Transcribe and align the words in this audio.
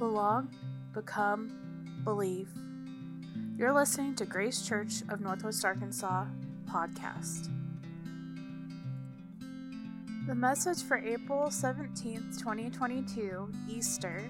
belong, 0.00 0.48
become, 0.94 2.00
believe. 2.04 2.48
You're 3.58 3.74
listening 3.74 4.14
to 4.14 4.24
Grace 4.24 4.66
Church 4.66 5.02
of 5.10 5.20
Northwest 5.20 5.62
Arkansas 5.62 6.24
podcast. 6.64 7.50
The 10.26 10.34
message 10.34 10.82
for 10.82 10.96
April 10.96 11.48
17th, 11.48 12.38
2022, 12.38 13.52
Easter, 13.68 14.22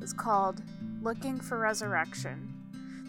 is 0.00 0.12
called 0.12 0.62
Looking 1.02 1.40
for 1.40 1.58
Resurrection. 1.58 2.54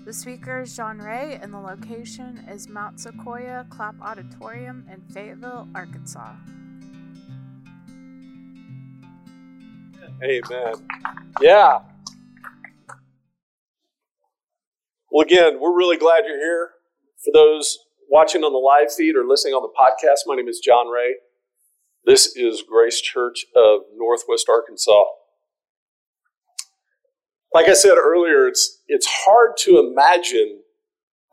The 0.04 0.12
speaker 0.12 0.62
is 0.62 0.76
John 0.76 0.98
Ray, 0.98 1.38
and 1.40 1.54
the 1.54 1.60
location 1.60 2.44
is 2.50 2.68
Mount 2.68 2.98
Sequoyah 2.98 3.70
Clapp 3.70 4.02
Auditorium 4.02 4.88
in 4.92 5.02
Fayetteville, 5.14 5.68
Arkansas. 5.76 6.34
Amen. 10.24 10.74
Yeah. 11.40 11.82
Well, 15.22 15.28
again, 15.28 15.60
we're 15.62 15.78
really 15.78 15.98
glad 15.98 16.24
you're 16.26 16.40
here. 16.40 16.72
For 17.24 17.30
those 17.32 17.78
watching 18.10 18.42
on 18.42 18.54
the 18.54 18.58
live 18.58 18.92
feed 18.92 19.16
or 19.16 19.24
listening 19.24 19.54
on 19.54 19.62
the 19.62 19.70
podcast, 19.70 20.22
my 20.26 20.36
name 20.36 20.48
is 20.48 20.60
John 20.60 20.88
Ray. 20.88 21.18
This 22.08 22.36
is 22.36 22.64
Grace 22.68 23.00
Church 23.00 23.46
of 23.56 23.82
Northwest 23.96 24.48
Arkansas. 24.50 25.04
Like 27.54 27.70
I 27.70 27.74
said 27.74 27.98
earlier, 28.02 28.48
it's, 28.48 28.82
it's 28.88 29.06
hard 29.08 29.58
to 29.58 29.78
imagine 29.78 30.62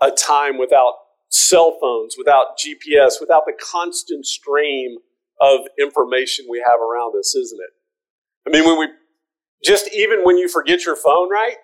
a 0.02 0.10
time 0.10 0.58
without 0.58 0.92
cell 1.30 1.78
phones, 1.80 2.16
without 2.18 2.58
GPS, 2.58 3.14
without 3.22 3.44
the 3.46 3.54
constant 3.58 4.26
stream 4.26 4.98
of 5.40 5.60
information 5.80 6.44
we 6.50 6.58
have 6.58 6.78
around 6.78 7.18
us, 7.18 7.34
isn't 7.34 7.58
it? 7.58 7.70
I 8.46 8.50
mean, 8.50 8.68
when 8.68 8.78
we 8.78 8.88
just 9.64 9.88
even 9.94 10.24
when 10.24 10.36
you 10.36 10.46
forget 10.46 10.84
your 10.84 10.94
phone, 10.94 11.30
right? 11.30 11.56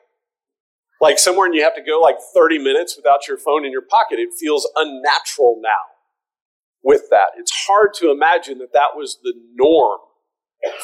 Like 1.04 1.18
somewhere 1.18 1.44
and 1.44 1.54
you 1.54 1.62
have 1.62 1.74
to 1.74 1.82
go 1.82 2.00
like 2.00 2.16
30 2.34 2.58
minutes 2.58 2.96
without 2.96 3.28
your 3.28 3.36
phone 3.36 3.66
in 3.66 3.70
your 3.70 3.82
pocket, 3.82 4.18
it 4.18 4.30
feels 4.40 4.66
unnatural 4.74 5.60
now 5.62 5.92
with 6.82 7.10
that. 7.10 7.32
It's 7.36 7.52
hard 7.66 7.92
to 7.96 8.10
imagine 8.10 8.56
that 8.60 8.72
that 8.72 8.96
was 8.96 9.18
the 9.22 9.34
norm 9.54 9.98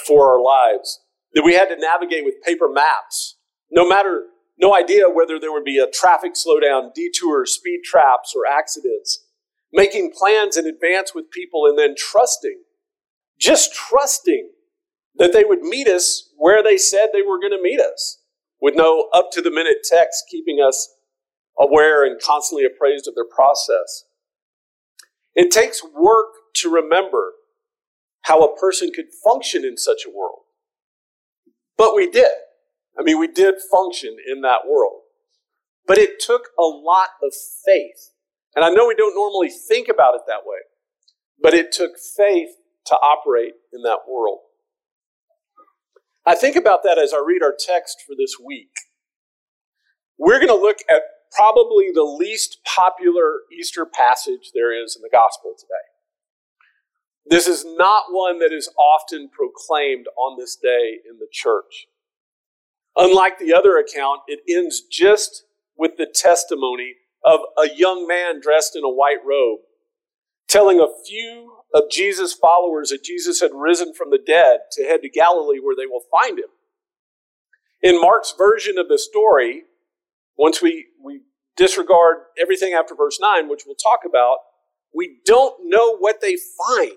for 0.07 0.31
our 0.31 0.43
lives, 0.43 1.01
that 1.33 1.43
we 1.43 1.55
had 1.55 1.71
to 1.71 1.77
navigate 1.79 2.27
with 2.27 2.35
paper 2.45 2.69
maps, 2.69 3.39
no 3.71 3.89
matter, 3.89 4.25
no 4.59 4.77
idea 4.77 5.09
whether 5.09 5.41
there 5.41 5.53
would 5.53 5.65
be 5.65 5.79
a 5.79 5.91
traffic 5.91 6.33
slowdown, 6.35 6.93
detour, 6.93 7.47
speed 7.47 7.81
traps, 7.83 8.35
or 8.37 8.43
accidents, 8.47 9.25
making 9.73 10.13
plans 10.13 10.59
in 10.59 10.67
advance 10.67 11.15
with 11.15 11.31
people 11.31 11.65
and 11.65 11.79
then 11.79 11.95
trusting, 11.97 12.61
just 13.39 13.75
trusting 13.75 14.51
that 15.15 15.33
they 15.33 15.45
would 15.45 15.63
meet 15.63 15.89
us 15.89 16.31
where 16.37 16.63
they 16.63 16.77
said 16.77 17.09
they 17.15 17.23
were 17.23 17.41
going 17.41 17.57
to 17.57 17.63
meet 17.63 17.81
us, 17.81 18.20
with 18.61 18.75
no 18.77 19.09
up 19.13 19.31
to 19.33 19.41
the 19.41 19.51
minute 19.51 19.79
text 19.85 20.25
keeping 20.31 20.59
us 20.61 20.95
aware 21.59 22.05
and 22.05 22.21
constantly 22.21 22.65
appraised 22.65 23.09
of 23.09 23.15
their 23.15 23.25
process. 23.25 24.05
It 25.35 25.51
takes 25.51 25.83
work 25.85 26.29
to 26.57 26.71
remember 26.71 27.33
how 28.23 28.41
a 28.41 28.57
person 28.57 28.91
could 28.95 29.07
function 29.25 29.65
in 29.65 29.77
such 29.77 30.03
a 30.07 30.11
world. 30.11 30.41
But 31.77 31.95
we 31.95 32.11
did. 32.11 32.33
I 32.99 33.03
mean, 33.03 33.19
we 33.19 33.29
did 33.29 33.55
function 33.73 34.17
in 34.31 34.43
that 34.43 34.61
world. 34.69 35.01
But 35.87 35.99
it 35.99 36.21
took 36.21 36.49
a 36.59 36.63
lot 36.63 37.09
of 37.23 37.33
faith. 37.65 38.13
And 38.55 38.65
I 38.65 38.71
know 38.71 38.87
we 38.87 38.95
don't 38.95 39.15
normally 39.15 39.49
think 39.51 39.89
about 39.89 40.15
it 40.15 40.23
that 40.27 40.45
way, 40.45 40.59
but 41.41 41.55
it 41.55 41.73
took 41.73 41.93
faith 42.17 42.51
to 42.87 42.95
operate 42.97 43.55
in 43.73 43.83
that 43.83 44.01
world. 44.09 44.41
I 46.27 46.35
think 46.35 46.57
about 46.57 46.83
that 46.85 46.99
as 46.99 47.13
I 47.13 47.23
read 47.25 47.43
our 47.43 47.55
text 47.59 48.03
for 48.07 48.15
this 48.17 48.37
week. 48.45 48.73
We're 50.19 50.39
going 50.39 50.49
to 50.49 50.55
look 50.55 50.79
at 50.91 51.03
probably 51.33 51.91
the 51.95 52.03
least 52.03 52.59
popular 52.65 53.41
Easter 53.57 53.87
passage 53.87 54.51
there 54.55 54.73
is 54.73 54.97
in 54.97 55.03
the 55.03 55.09
gospel 55.11 55.55
today. 55.59 55.91
This 57.27 57.47
is 57.47 57.65
not 57.65 58.05
one 58.11 58.39
that 58.41 58.53
is 58.53 58.69
often 58.79 59.31
proclaimed 59.31 60.07
on 60.19 60.39
this 60.39 60.57
day 60.57 60.99
in 61.09 61.19
the 61.19 61.29
church. 61.33 61.87
Unlike 62.97 63.39
the 63.39 63.55
other 63.55 63.79
account, 63.79 64.21
it 64.27 64.41
ends 64.49 64.83
just 64.91 65.45
with 65.77 65.93
the 65.97 66.07
testimony 66.13 66.97
of 67.25 67.41
a 67.57 67.75
young 67.75 68.07
man 68.07 68.41
dressed 68.41 68.75
in 68.77 68.85
a 68.85 68.89
white 68.89 69.25
robe 69.25 69.61
telling 70.51 70.81
a 70.81 71.05
few 71.07 71.53
of 71.73 71.85
Jesus' 71.91 72.35
followers 72.35 72.91
that 72.91 73.05
Jesus 73.05 73.41
had 73.41 73.53
risen 73.55 73.95
from 73.95 74.11
the 74.11 74.19
dead 74.19 74.61
to 74.73 74.85
head 74.85 75.01
to 75.03 75.09
Galilee 75.09 75.61
where 75.61 75.77
they 75.77 75.87
will 75.87 76.03
find 76.11 76.39
him. 76.39 76.49
In 77.83 78.01
Mark's 78.01 78.35
version 78.37 78.77
of 78.77 78.89
the 78.89 78.99
story, 78.99 79.63
once 80.37 80.61
we, 80.61 80.89
we 81.03 81.23
disregard 81.57 82.17
everything 82.41 82.75
after 82.75 82.95
verse 82.95 83.19
9, 83.21 83.49
which 83.49 83.63
we'll 83.65 83.77
talk 83.77 84.01
about, 84.07 84.39
we 84.95 85.19
don't 85.25 85.55
know 85.65 85.97
what 85.97 86.21
they 86.21 86.37
find. 86.67 86.93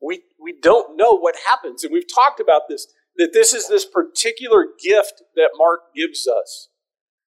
We, 0.00 0.22
we 0.40 0.54
don't 0.60 0.96
know 0.96 1.18
what 1.18 1.36
happens. 1.46 1.84
And 1.84 1.92
we've 1.92 2.12
talked 2.12 2.40
about 2.40 2.62
this, 2.68 2.86
that 3.16 3.32
this 3.32 3.52
is 3.52 3.68
this 3.68 3.84
particular 3.84 4.66
gift 4.82 5.22
that 5.36 5.50
Mark 5.56 5.80
gives 5.94 6.26
us 6.28 6.68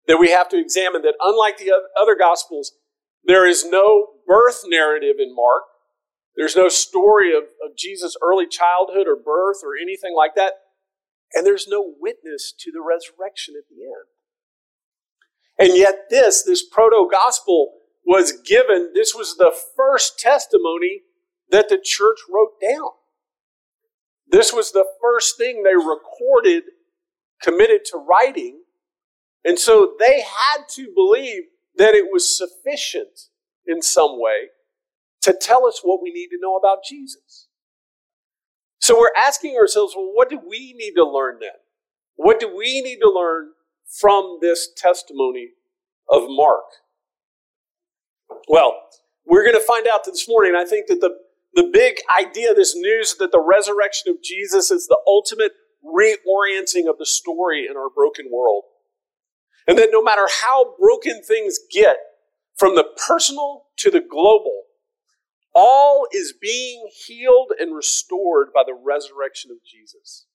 that 0.07 0.19
we 0.19 0.31
have 0.31 0.49
to 0.51 0.59
examine, 0.59 1.03
that 1.03 1.15
unlike 1.21 1.59
the 1.59 1.73
other 2.01 2.17
gospels, 2.17 2.73
there 3.27 3.47
is 3.49 3.65
no 3.65 4.09
birth 4.27 4.62
narrative 4.67 5.17
in 5.19 5.35
Mark. 5.35 5.62
There's 6.37 6.57
no 6.57 6.69
story 6.69 7.37
of, 7.37 7.45
of 7.65 7.77
Jesus' 7.77 8.17
early 8.23 8.47
childhood 8.47 9.07
or 9.07 9.17
birth 9.17 9.59
or 9.65 9.77
anything 9.81 10.15
like 10.17 10.35
that. 10.35 10.53
And 11.33 11.47
there's 11.47 11.67
no 11.69 11.95
witness 12.01 12.53
to 12.59 12.71
the 12.71 12.81
resurrection 12.81 13.55
at 13.57 13.69
the 13.69 13.83
end. 13.84 14.07
And 15.71 15.79
yet, 15.79 16.07
this, 16.11 16.43
this 16.43 16.65
proto 16.67 17.09
gospel, 17.11 17.75
was 18.05 18.33
given, 18.33 18.93
this 18.95 19.15
was 19.15 19.37
the 19.37 19.53
first 19.77 20.19
testimony 20.19 21.03
that 21.51 21.69
the 21.69 21.81
church 21.83 22.19
wrote 22.33 22.61
down. 22.61 22.91
This 24.29 24.53
was 24.53 24.73
the 24.73 24.87
first 25.01 25.37
thing 25.39 25.63
they 25.63 25.75
recorded, 25.75 26.65
committed 27.41 27.84
to 27.87 27.99
writing. 27.99 28.63
And 29.45 29.59
so 29.59 29.95
they 29.99 30.21
had 30.23 30.65
to 30.75 30.93
believe 30.95 31.45
that 31.77 31.95
it 31.95 32.07
was 32.12 32.37
sufficient 32.37 33.29
in 33.67 33.83
some 33.83 34.21
way 34.21 34.49
to 35.23 35.33
tell 35.33 35.67
us 35.67 35.81
what 35.83 36.03
we 36.03 36.12
need 36.12 36.29
to 36.29 36.39
know 36.41 36.57
about 36.57 36.79
Jesus. 36.89 37.49
So 38.79 38.99
we're 38.99 39.12
asking 39.17 39.57
ourselves, 39.57 39.95
well, 39.97 40.11
what 40.13 40.29
do 40.29 40.39
we 40.39 40.75
need 40.77 40.93
to 40.97 41.05
learn 41.05 41.39
then? 41.41 41.51
What 42.17 42.39
do 42.39 42.55
we 42.55 42.83
need 42.83 42.99
to 42.99 43.11
learn 43.11 43.53
from 43.89 44.39
this 44.41 44.69
testimony 44.77 45.51
of 46.11 46.25
Mark? 46.29 46.65
Well, 48.49 48.75
we're 49.27 49.43
going 49.43 49.59
to 49.59 49.67
find 49.67 49.87
out 49.87 50.05
this 50.05 50.29
morning. 50.29 50.55
I 50.55 50.67
think 50.67 50.89
that 50.89 51.01
the, 51.01 51.17
the 51.55 51.71
big 51.73 51.97
idea, 52.15 52.55
this 52.55 52.77
news 52.77 53.17
that 53.19 53.33
the 53.33 53.41
resurrection 53.43 54.11
of 54.11 54.23
Jesus 54.23 54.71
is 54.71 54.87
the 54.87 54.99
ultimate 55.07 55.53
reorienting 55.83 56.89
of 56.89 56.99
the 56.99 57.07
story 57.07 57.67
in 57.69 57.77
our 57.77 57.89
broken 57.89 58.27
world. 58.31 58.65
And 59.67 59.79
that 59.79 59.89
no 59.93 60.03
matter 60.03 60.27
how 60.43 60.75
broken 60.79 61.23
things 61.23 61.59
get, 61.71 61.97
from 62.57 62.75
the 62.75 62.87
personal 63.09 63.65
to 63.79 63.91
the 63.91 64.01
global, 64.01 64.63
all 65.55 66.07
is 66.13 66.35
being 66.41 66.89
healed 67.07 67.53
and 67.59 67.75
restored 67.75 68.49
by 68.55 68.63
the 68.67 68.75
resurrection 68.75 69.51
of 69.51 69.59
Jesus. 69.65 70.27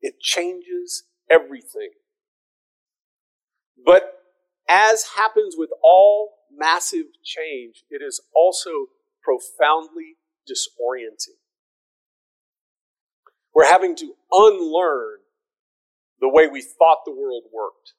It 0.00 0.20
changes 0.20 1.04
everything. 1.30 1.90
But 3.84 4.18
as 4.68 5.04
happens 5.16 5.54
with 5.56 5.70
all 5.82 6.34
massive 6.54 7.06
change, 7.24 7.84
it 7.90 8.02
is 8.02 8.20
also 8.34 8.86
profoundly 9.22 10.16
disorienting. 10.48 11.38
We're 13.54 13.70
having 13.70 13.94
to 13.96 14.14
unlearn 14.30 15.18
the 16.20 16.28
way 16.28 16.46
we 16.46 16.62
thought 16.62 16.98
the 17.04 17.14
world 17.14 17.44
worked. 17.52 17.94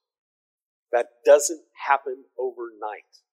That 0.94 1.26
doesn't 1.26 1.66
happen 1.90 2.26
overnight. 2.38 3.26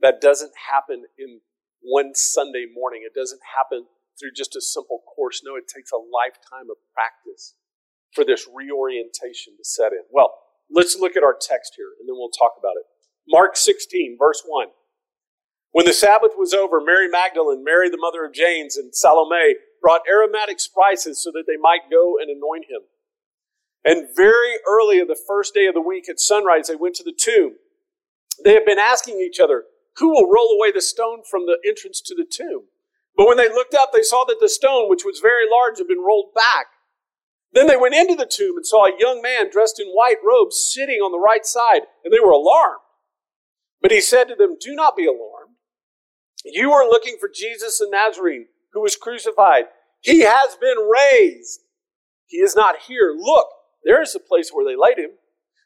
That 0.00 0.20
doesn't 0.22 0.52
happen 0.70 1.04
in 1.18 1.40
one 1.82 2.14
Sunday 2.14 2.66
morning. 2.72 3.02
It 3.04 3.18
doesn't 3.18 3.40
happen 3.58 3.86
through 4.14 4.30
just 4.34 4.54
a 4.54 4.62
simple 4.62 5.02
course. 5.02 5.42
No, 5.44 5.56
it 5.56 5.66
takes 5.66 5.90
a 5.90 5.98
lifetime 5.98 6.70
of 6.70 6.78
practice 6.94 7.54
for 8.14 8.24
this 8.24 8.46
reorientation 8.46 9.58
to 9.58 9.64
set 9.64 9.90
in. 9.90 10.06
Well, 10.10 10.32
let's 10.70 10.96
look 10.96 11.16
at 11.16 11.26
our 11.26 11.34
text 11.34 11.74
here 11.76 11.98
and 11.98 12.08
then 12.08 12.14
we'll 12.14 12.30
talk 12.30 12.54
about 12.58 12.78
it. 12.78 12.86
Mark 13.26 13.56
16, 13.56 14.16
verse 14.16 14.42
1. 14.46 14.68
When 15.72 15.84
the 15.84 15.92
Sabbath 15.92 16.32
was 16.38 16.54
over, 16.54 16.80
Mary 16.80 17.08
Magdalene, 17.08 17.62
Mary 17.62 17.90
the 17.90 18.00
mother 18.00 18.24
of 18.24 18.32
James, 18.32 18.76
and 18.76 18.94
Salome 18.94 19.56
brought 19.82 20.00
aromatic 20.08 20.60
spices 20.60 21.22
so 21.22 21.30
that 21.32 21.44
they 21.46 21.58
might 21.60 21.90
go 21.90 22.14
and 22.18 22.30
anoint 22.30 22.64
him. 22.70 22.86
And 23.84 24.08
very 24.14 24.54
early 24.68 24.98
of 25.00 25.08
the 25.08 25.18
first 25.26 25.54
day 25.54 25.66
of 25.66 25.74
the 25.74 25.80
week 25.80 26.08
at 26.08 26.20
sunrise, 26.20 26.68
they 26.68 26.76
went 26.76 26.94
to 26.96 27.04
the 27.04 27.16
tomb. 27.16 27.54
They 28.44 28.54
had 28.54 28.64
been 28.64 28.78
asking 28.78 29.20
each 29.20 29.40
other, 29.40 29.64
who 29.96 30.10
will 30.10 30.30
roll 30.30 30.56
away 30.56 30.72
the 30.72 30.80
stone 30.80 31.22
from 31.28 31.46
the 31.46 31.58
entrance 31.66 32.00
to 32.02 32.14
the 32.14 32.26
tomb? 32.30 32.64
But 33.16 33.26
when 33.26 33.36
they 33.36 33.48
looked 33.48 33.74
up, 33.74 33.90
they 33.92 34.02
saw 34.02 34.24
that 34.24 34.38
the 34.40 34.48
stone, 34.48 34.88
which 34.88 35.04
was 35.04 35.20
very 35.20 35.44
large, 35.50 35.78
had 35.78 35.88
been 35.88 36.04
rolled 36.04 36.34
back. 36.34 36.66
Then 37.52 37.66
they 37.66 37.76
went 37.76 37.94
into 37.94 38.14
the 38.14 38.30
tomb 38.30 38.56
and 38.56 38.66
saw 38.66 38.86
a 38.86 38.98
young 38.98 39.22
man 39.22 39.50
dressed 39.50 39.80
in 39.80 39.88
white 39.88 40.18
robes 40.24 40.70
sitting 40.72 41.00
on 41.00 41.10
the 41.10 41.18
right 41.18 41.44
side, 41.44 41.82
and 42.04 42.12
they 42.12 42.20
were 42.20 42.30
alarmed. 42.30 42.80
But 43.80 43.90
he 43.90 44.00
said 44.00 44.28
to 44.28 44.34
them, 44.34 44.56
Do 44.60 44.74
not 44.74 44.96
be 44.96 45.06
alarmed. 45.06 45.54
You 46.44 46.72
are 46.72 46.84
looking 46.88 47.16
for 47.18 47.28
Jesus 47.32 47.78
the 47.78 47.88
Nazarene, 47.90 48.46
who 48.72 48.82
was 48.82 48.96
crucified. 48.96 49.64
He 50.00 50.20
has 50.20 50.56
been 50.60 50.76
raised. 50.78 51.60
He 52.26 52.38
is 52.38 52.54
not 52.54 52.76
here. 52.86 53.14
Look, 53.18 53.48
there 53.84 54.02
is 54.02 54.14
a 54.14 54.20
place 54.20 54.50
where 54.52 54.64
they 54.64 54.76
laid 54.76 54.98
him. 54.98 55.12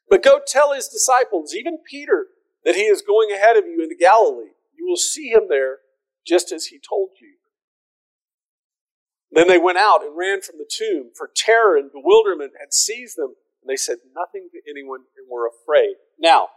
But 0.09 0.23
go 0.23 0.41
tell 0.47 0.73
his 0.73 0.89
disciples, 0.89 1.55
even 1.55 1.79
Peter, 1.89 2.27
that 2.65 2.75
he 2.75 2.83
is 2.83 3.03
going 3.03 3.31
ahead 3.33 3.57
of 3.57 3.67
you 3.67 3.83
into 3.83 3.97
Galilee. 3.99 4.53
You 4.77 4.87
will 4.87 4.97
see 4.97 5.29
him 5.29 5.45
there 5.49 5.79
just 6.27 6.53
as 6.53 6.67
he 6.67 6.79
told 6.79 7.11
you. 7.21 7.35
Then 9.33 9.49
they 9.49 9.59
went 9.59 9.79
out 9.79 10.05
and 10.05 10.17
ran 10.17 10.43
from 10.43 10.59
the 10.59 10.69
tomb, 10.69 11.11
for 11.17 11.31
terror 11.35 11.77
and 11.77 11.91
bewilderment 11.91 12.53
had 12.61 12.75
seized 12.75 13.17
them, 13.17 13.35
and 13.63 13.71
they 13.71 13.77
said 13.77 13.99
nothing 14.15 14.49
to 14.53 14.61
anyone 14.71 15.01
and 15.17 15.27
were 15.31 15.49
afraid. 15.49 15.97
Now, 16.19 16.49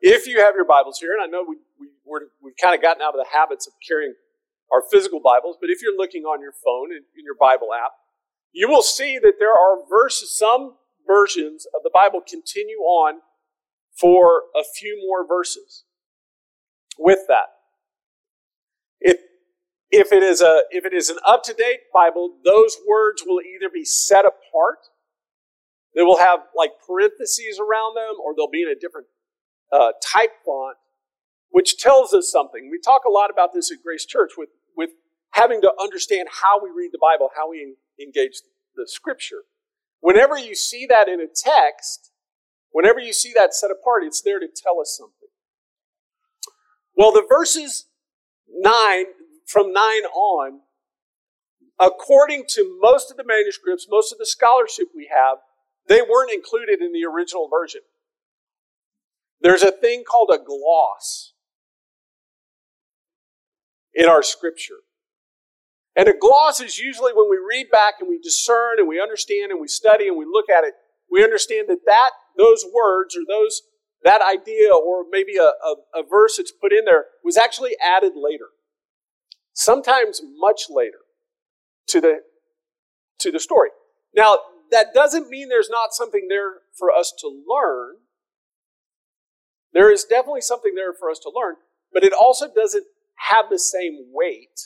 if 0.00 0.26
you 0.26 0.42
have 0.42 0.56
your 0.56 0.66
Bibles 0.66 0.98
here, 0.98 1.14
and 1.14 1.22
I 1.22 1.26
know 1.26 1.44
we, 1.46 1.56
we, 1.78 1.86
we've 2.42 2.58
kind 2.60 2.74
of 2.74 2.82
gotten 2.82 3.00
out 3.00 3.14
of 3.14 3.22
the 3.22 3.30
habits 3.30 3.66
of 3.66 3.74
carrying 3.86 4.14
our 4.72 4.82
physical 4.90 5.20
Bibles, 5.20 5.56
but 5.60 5.70
if 5.70 5.80
you're 5.80 5.96
looking 5.96 6.24
on 6.24 6.42
your 6.42 6.52
phone 6.52 6.90
in, 6.90 7.06
in 7.16 7.24
your 7.24 7.38
Bible 7.38 7.68
app, 7.72 7.92
you 8.52 8.68
will 8.68 8.82
see 8.82 9.18
that 9.18 9.34
there 9.38 9.52
are 9.52 9.86
verses, 9.88 10.36
some 10.36 10.76
versions 11.06 11.66
of 11.74 11.82
the 11.82 11.90
Bible 11.92 12.20
continue 12.26 12.78
on 12.78 13.20
for 13.98 14.44
a 14.54 14.62
few 14.78 15.02
more 15.06 15.26
verses 15.26 15.84
with 16.98 17.20
that. 17.28 17.48
If, 19.00 19.18
if 19.90 20.12
it 20.12 20.22
is 20.22 20.40
a, 20.40 20.62
if 20.70 20.84
it 20.84 20.92
is 20.92 21.10
an 21.10 21.18
up-to-date 21.26 21.92
Bible, 21.92 22.36
those 22.44 22.76
words 22.88 23.22
will 23.26 23.40
either 23.40 23.70
be 23.72 23.84
set 23.84 24.24
apart, 24.24 24.78
they 25.94 26.02
will 26.02 26.18
have 26.18 26.40
like 26.56 26.72
parentheses 26.86 27.58
around 27.58 27.96
them, 27.96 28.16
or 28.24 28.34
they'll 28.36 28.50
be 28.50 28.62
in 28.62 28.68
a 28.68 28.78
different 28.78 29.06
uh, 29.72 29.92
type 30.04 30.32
font, 30.44 30.76
which 31.50 31.78
tells 31.78 32.12
us 32.12 32.30
something. 32.30 32.68
We 32.70 32.78
talk 32.78 33.02
a 33.06 33.10
lot 33.10 33.30
about 33.30 33.52
this 33.52 33.72
at 33.72 33.78
Grace 33.82 34.04
Church 34.04 34.32
with, 34.36 34.50
with 34.76 34.90
having 35.30 35.60
to 35.62 35.72
understand 35.80 36.28
how 36.42 36.62
we 36.62 36.70
read 36.70 36.90
the 36.92 36.98
Bible, 37.00 37.30
how 37.36 37.50
we 37.50 37.74
engage 38.00 38.40
the 38.74 38.86
scripture. 38.86 39.42
Whenever 40.00 40.38
you 40.38 40.54
see 40.54 40.86
that 40.86 41.08
in 41.08 41.20
a 41.20 41.26
text, 41.26 42.10
whenever 42.70 43.00
you 43.00 43.12
see 43.12 43.32
that 43.34 43.54
set 43.54 43.70
apart, 43.70 44.04
it's 44.04 44.22
there 44.22 44.38
to 44.38 44.46
tell 44.46 44.80
us 44.80 44.96
something. 44.96 45.28
Well, 46.96 47.12
the 47.12 47.26
verses 47.28 47.86
9, 48.48 49.04
from 49.46 49.72
9 49.72 49.82
on, 49.82 50.60
according 51.78 52.44
to 52.50 52.78
most 52.80 53.10
of 53.10 53.16
the 53.16 53.24
manuscripts, 53.24 53.86
most 53.88 54.12
of 54.12 54.18
the 54.18 54.26
scholarship 54.26 54.88
we 54.94 55.08
have, 55.14 55.38
they 55.88 56.02
weren't 56.02 56.32
included 56.32 56.80
in 56.80 56.92
the 56.92 57.04
original 57.04 57.48
version. 57.48 57.82
There's 59.40 59.62
a 59.62 59.72
thing 59.72 60.04
called 60.08 60.30
a 60.32 60.42
gloss 60.42 61.32
in 63.94 64.06
our 64.06 64.22
scripture. 64.22 64.80
And 65.98 66.06
a 66.06 66.16
gloss 66.16 66.60
is 66.60 66.78
usually 66.78 67.12
when 67.12 67.28
we 67.28 67.38
read 67.38 67.72
back 67.72 67.94
and 67.98 68.08
we 68.08 68.20
discern 68.20 68.78
and 68.78 68.86
we 68.86 69.00
understand 69.00 69.50
and 69.50 69.60
we 69.60 69.66
study 69.66 70.06
and 70.06 70.16
we 70.16 70.24
look 70.24 70.48
at 70.48 70.62
it, 70.62 70.74
we 71.10 71.24
understand 71.24 71.68
that, 71.68 71.80
that 71.86 72.10
those 72.36 72.64
words 72.72 73.16
or 73.16 73.22
those 73.26 73.62
that 74.04 74.22
idea 74.22 74.72
or 74.72 75.04
maybe 75.10 75.36
a, 75.38 75.42
a, 75.42 75.74
a 75.96 76.02
verse 76.08 76.36
that's 76.36 76.52
put 76.52 76.72
in 76.72 76.84
there 76.84 77.06
was 77.24 77.36
actually 77.36 77.72
added 77.84 78.12
later. 78.14 78.46
Sometimes 79.52 80.22
much 80.36 80.66
later 80.70 80.98
to 81.88 82.00
the 82.00 82.20
to 83.18 83.32
the 83.32 83.40
story. 83.40 83.70
Now, 84.14 84.36
that 84.70 84.94
doesn't 84.94 85.28
mean 85.28 85.48
there's 85.48 85.68
not 85.68 85.92
something 85.92 86.28
there 86.28 86.58
for 86.78 86.92
us 86.92 87.12
to 87.18 87.26
learn. 87.26 87.96
There 89.72 89.92
is 89.92 90.04
definitely 90.04 90.42
something 90.42 90.76
there 90.76 90.92
for 90.92 91.10
us 91.10 91.18
to 91.24 91.32
learn, 91.34 91.56
but 91.92 92.04
it 92.04 92.12
also 92.12 92.46
doesn't 92.54 92.84
have 93.16 93.46
the 93.50 93.58
same 93.58 94.12
weight 94.12 94.60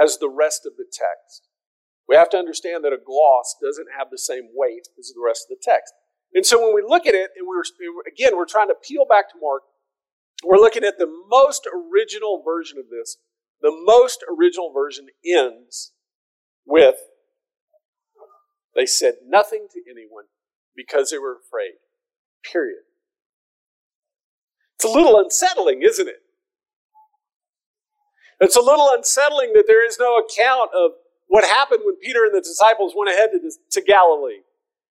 as 0.00 0.18
the 0.18 0.30
rest 0.30 0.66
of 0.66 0.76
the 0.76 0.84
text. 0.84 1.48
We 2.08 2.16
have 2.16 2.30
to 2.30 2.36
understand 2.36 2.84
that 2.84 2.92
a 2.92 2.98
gloss 3.04 3.56
doesn't 3.62 3.88
have 3.96 4.08
the 4.10 4.18
same 4.18 4.48
weight 4.54 4.88
as 4.98 5.12
the 5.14 5.22
rest 5.24 5.46
of 5.48 5.56
the 5.56 5.62
text. 5.62 5.94
And 6.34 6.44
so 6.44 6.62
when 6.62 6.74
we 6.74 6.82
look 6.86 7.06
at 7.06 7.14
it, 7.14 7.30
and 7.36 7.46
we're 7.46 7.62
again, 8.06 8.36
we're 8.36 8.46
trying 8.46 8.68
to 8.68 8.74
peel 8.74 9.04
back 9.08 9.28
to 9.30 9.36
Mark, 9.40 9.62
we're 10.44 10.58
looking 10.58 10.84
at 10.84 10.98
the 10.98 11.10
most 11.28 11.66
original 11.72 12.42
version 12.44 12.78
of 12.78 12.86
this. 12.90 13.18
The 13.60 13.72
most 13.84 14.24
original 14.28 14.72
version 14.72 15.06
ends 15.24 15.92
with 16.66 16.96
they 18.74 18.86
said 18.86 19.14
nothing 19.26 19.66
to 19.72 19.80
anyone 19.90 20.24
because 20.74 21.10
they 21.10 21.18
were 21.18 21.36
afraid. 21.36 21.74
Period. 22.50 22.82
It's 24.76 24.84
a 24.84 24.88
little 24.88 25.18
unsettling, 25.20 25.82
isn't 25.82 26.08
it? 26.08 26.22
It's 28.42 28.56
a 28.56 28.60
little 28.60 28.90
unsettling 28.90 29.52
that 29.54 29.66
there 29.68 29.86
is 29.86 29.98
no 30.00 30.18
account 30.18 30.70
of 30.74 30.98
what 31.28 31.44
happened 31.44 31.82
when 31.84 31.94
Peter 32.02 32.24
and 32.26 32.34
the 32.34 32.40
disciples 32.40 32.92
went 32.96 33.08
ahead 33.08 33.30
to, 33.30 33.38
to 33.38 33.80
Galilee. 33.80 34.42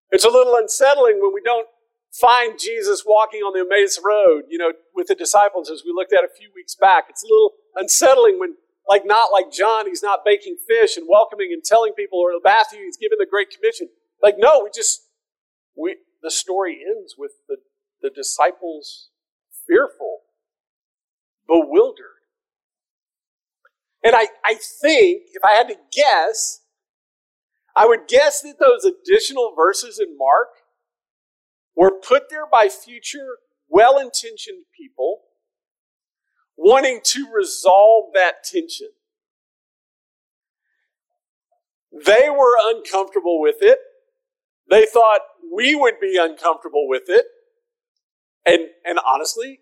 It's 0.09 0.23
a 0.23 0.29
little 0.29 0.55
unsettling 0.55 1.19
when 1.19 1.33
we 1.33 1.41
don't 1.43 1.67
find 2.13 2.57
Jesus 2.57 3.03
walking 3.05 3.41
on 3.41 3.51
the 3.51 3.67
Emmaus 3.67 3.99
Road, 4.01 4.43
you 4.47 4.57
know, 4.57 4.71
with 4.95 5.07
the 5.07 5.15
disciples 5.15 5.69
as 5.69 5.83
we 5.85 5.91
looked 5.91 6.13
at 6.13 6.23
a 6.23 6.31
few 6.31 6.49
weeks 6.55 6.75
back. 6.75 7.05
It's 7.09 7.23
a 7.23 7.27
little 7.27 7.51
unsettling 7.75 8.39
when, 8.39 8.55
like, 8.87 9.03
not 9.05 9.33
like 9.33 9.51
John, 9.51 9.85
he's 9.85 10.01
not 10.01 10.23
baking 10.23 10.55
fish 10.65 10.95
and 10.95 11.05
welcoming 11.09 11.51
and 11.51 11.61
telling 11.61 11.91
people, 11.91 12.19
or 12.19 12.31
Matthew, 12.41 12.79
he's 12.85 12.97
given 12.97 13.17
the 13.19 13.27
Great 13.29 13.49
Commission. 13.49 13.89
Like, 14.23 14.35
no, 14.37 14.61
we 14.63 14.69
just, 14.73 15.01
we, 15.75 15.97
the 16.23 16.31
story 16.31 16.79
ends 16.79 17.15
with 17.17 17.31
the, 17.49 17.57
the 18.01 18.09
disciples 18.09 19.09
fearful, 19.67 20.19
bewildered. 21.47 22.10
And 24.03 24.15
I, 24.15 24.27
I 24.43 24.55
think, 24.55 25.23
if 25.33 25.43
I 25.43 25.53
had 25.55 25.67
to 25.67 25.75
guess, 25.91 26.61
I 27.75 27.85
would 27.85 28.07
guess 28.07 28.41
that 28.41 28.59
those 28.59 28.83
additional 28.83 29.53
verses 29.55 29.99
in 29.99 30.17
Mark 30.17 30.49
were 31.75 31.91
put 31.91 32.29
there 32.29 32.47
by 32.51 32.67
future 32.67 33.37
well 33.69 33.97
intentioned 33.97 34.65
people 34.77 35.19
wanting 36.57 36.99
to 37.03 37.27
resolve 37.33 38.11
that 38.13 38.43
tension. 38.43 38.89
They 41.91 42.29
were 42.29 42.55
uncomfortable 42.63 43.41
with 43.41 43.57
it. 43.61 43.79
They 44.69 44.85
thought 44.85 45.21
we 45.53 45.75
would 45.75 45.99
be 45.99 46.17
uncomfortable 46.19 46.87
with 46.87 47.03
it. 47.07 47.25
And, 48.45 48.67
and 48.85 48.99
honestly, 49.05 49.59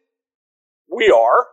we 0.88 1.10
are. 1.10 1.48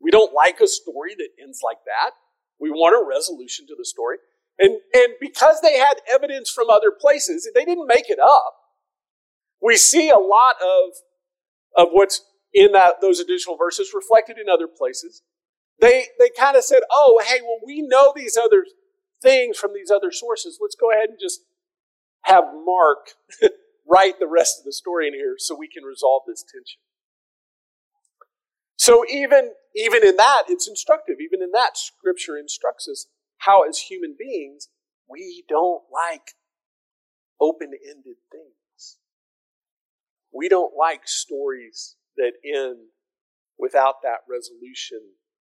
We 0.00 0.10
don't 0.10 0.34
like 0.34 0.60
a 0.60 0.68
story 0.68 1.14
that 1.16 1.28
ends 1.40 1.60
like 1.64 1.78
that. 1.86 2.12
We 2.60 2.70
want 2.70 2.96
a 2.96 3.08
resolution 3.08 3.66
to 3.68 3.74
the 3.76 3.84
story. 3.84 4.18
And, 4.58 4.78
and 4.94 5.14
because 5.20 5.60
they 5.60 5.78
had 5.78 5.96
evidence 6.10 6.50
from 6.50 6.70
other 6.70 6.90
places, 6.90 7.48
they 7.54 7.64
didn't 7.64 7.86
make 7.86 8.08
it 8.08 8.18
up. 8.18 8.54
We 9.60 9.76
see 9.76 10.08
a 10.08 10.18
lot 10.18 10.56
of, 10.62 11.84
of 11.84 11.88
what's 11.92 12.22
in 12.54 12.72
that, 12.72 13.00
those 13.00 13.20
additional 13.20 13.56
verses 13.56 13.92
reflected 13.94 14.38
in 14.38 14.48
other 14.48 14.68
places. 14.68 15.22
They, 15.80 16.06
they 16.18 16.30
kind 16.38 16.56
of 16.56 16.64
said, 16.64 16.80
oh, 16.90 17.20
hey, 17.26 17.40
well, 17.42 17.60
we 17.66 17.82
know 17.82 18.12
these 18.16 18.36
other 18.36 18.64
things 19.22 19.58
from 19.58 19.72
these 19.74 19.90
other 19.90 20.10
sources. 20.10 20.58
Let's 20.60 20.76
go 20.78 20.90
ahead 20.90 21.10
and 21.10 21.18
just 21.20 21.40
have 22.22 22.44
Mark 22.64 23.10
write 23.88 24.18
the 24.18 24.26
rest 24.26 24.58
of 24.58 24.64
the 24.64 24.72
story 24.72 25.06
in 25.06 25.14
here 25.14 25.34
so 25.38 25.54
we 25.54 25.68
can 25.68 25.84
resolve 25.84 26.22
this 26.26 26.42
tension. 26.42 26.80
So 28.76 29.04
even, 29.10 29.52
even 29.74 30.06
in 30.06 30.16
that, 30.16 30.44
it's 30.48 30.68
instructive. 30.68 31.16
Even 31.20 31.42
in 31.42 31.50
that, 31.52 31.76
Scripture 31.76 32.36
instructs 32.36 32.88
us 32.88 33.06
how, 33.38 33.62
as 33.68 33.78
human 33.78 34.16
beings, 34.18 34.68
we 35.08 35.44
don't 35.48 35.82
like 35.92 36.32
open 37.40 37.70
ended 37.88 38.16
things. 38.30 38.98
We 40.32 40.48
don't 40.48 40.74
like 40.76 41.02
stories 41.06 41.96
that 42.16 42.32
end 42.44 42.88
without 43.58 43.96
that 44.02 44.20
resolution 44.28 45.00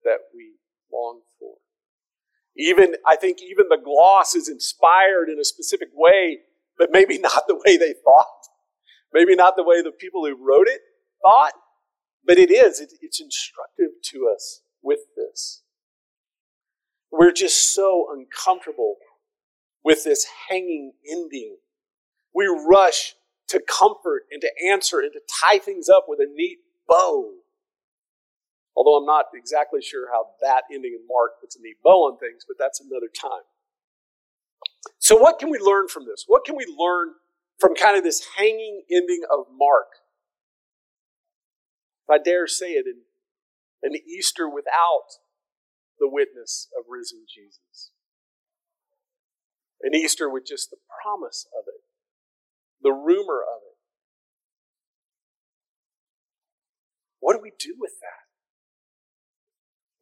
that 0.04 0.20
we 0.36 0.56
long 0.92 1.22
for. 1.40 1.56
Even, 2.58 2.96
I 3.08 3.16
think 3.16 3.40
even 3.42 3.68
the 3.70 3.82
gloss 3.84 4.36
is 4.36 4.50
inspired 4.50 5.30
in 5.30 5.40
a 5.40 5.46
specific 5.46 5.90
way, 5.94 6.40
but 6.78 6.90
maybe 6.92 7.18
not 7.20 7.48
the 7.48 7.60
way 7.66 7.78
they 7.78 7.94
thought. 8.04 8.28
Maybe 9.14 9.36
not 9.36 9.56
the 9.56 9.64
way 9.64 9.82
the 9.82 9.92
people 9.92 10.26
who 10.26 10.36
wrote 10.36 10.68
it 10.68 10.82
thought. 11.24 11.54
But 12.26 12.38
it 12.38 12.52
is, 12.52 12.80
it, 12.80 12.94
it's 13.02 13.20
instructive 13.20 14.02
to 14.12 14.32
us 14.34 14.62
with 14.82 15.00
this. 15.16 15.62
We're 17.12 17.34
just 17.34 17.74
so 17.74 18.08
uncomfortable 18.12 18.96
with 19.84 20.04
this 20.04 20.26
hanging 20.50 20.94
ending. 21.10 21.58
We 22.34 22.46
rush 22.48 23.16
to 23.50 23.62
comfort 23.62 24.24
and 24.32 24.42
to 24.42 24.50
answer 24.68 25.00
and 25.00 25.12
to 25.14 25.20
tie 25.44 25.60
things 25.60 25.90
up 25.90 26.06
with 26.08 26.20
a 26.20 26.28
neat 26.34 26.60
bow. 26.88 27.32
Although 28.76 28.98
I'm 28.98 29.06
not 29.06 29.26
exactly 29.36 29.82
sure 29.82 30.10
how 30.12 30.28
that 30.42 30.64
ending 30.74 30.98
in 31.00 31.06
Mark 31.08 31.40
puts 31.40 31.56
a 31.56 31.62
neat 31.62 31.78
bow 31.84 32.08
on 32.10 32.18
things, 32.18 32.44
but 32.48 32.58
that's 32.58 32.82
another 32.82 33.10
time. 33.14 33.46
So, 34.98 35.16
what 35.16 35.38
can 35.38 35.50
we 35.50 35.60
learn 35.60 35.88
from 35.88 36.06
this? 36.06 36.26
What 36.28 36.46
can 36.46 36.56
we 36.56 36.66
learn 36.66 37.10
from 37.60 37.76
kind 37.76 37.98
of 37.98 38.04
this 38.04 38.26
hanging 38.36 38.84
ending 38.90 39.22
of 39.32 39.46
Mark? 39.56 39.88
If 42.08 42.10
I 42.10 42.24
dare 42.24 42.48
say 42.48 42.72
it, 42.72 42.86
in 42.88 43.02
an 43.84 44.00
Easter 44.08 44.48
without 44.50 45.20
the 46.00 46.10
witness 46.10 46.68
of 46.78 46.86
risen 46.90 47.26
Jesus. 47.28 47.92
An 49.82 49.94
Easter 49.94 50.30
with 50.30 50.46
just 50.46 50.70
the 50.70 50.78
promise 51.04 51.46
of 51.58 51.66
it, 51.68 51.82
the 52.82 52.92
rumor 52.92 53.42
of 53.42 53.62
it. 53.64 53.78
What 57.20 57.36
do 57.36 57.40
we 57.42 57.52
do 57.58 57.76
with 57.78 57.94
that? 58.02 58.24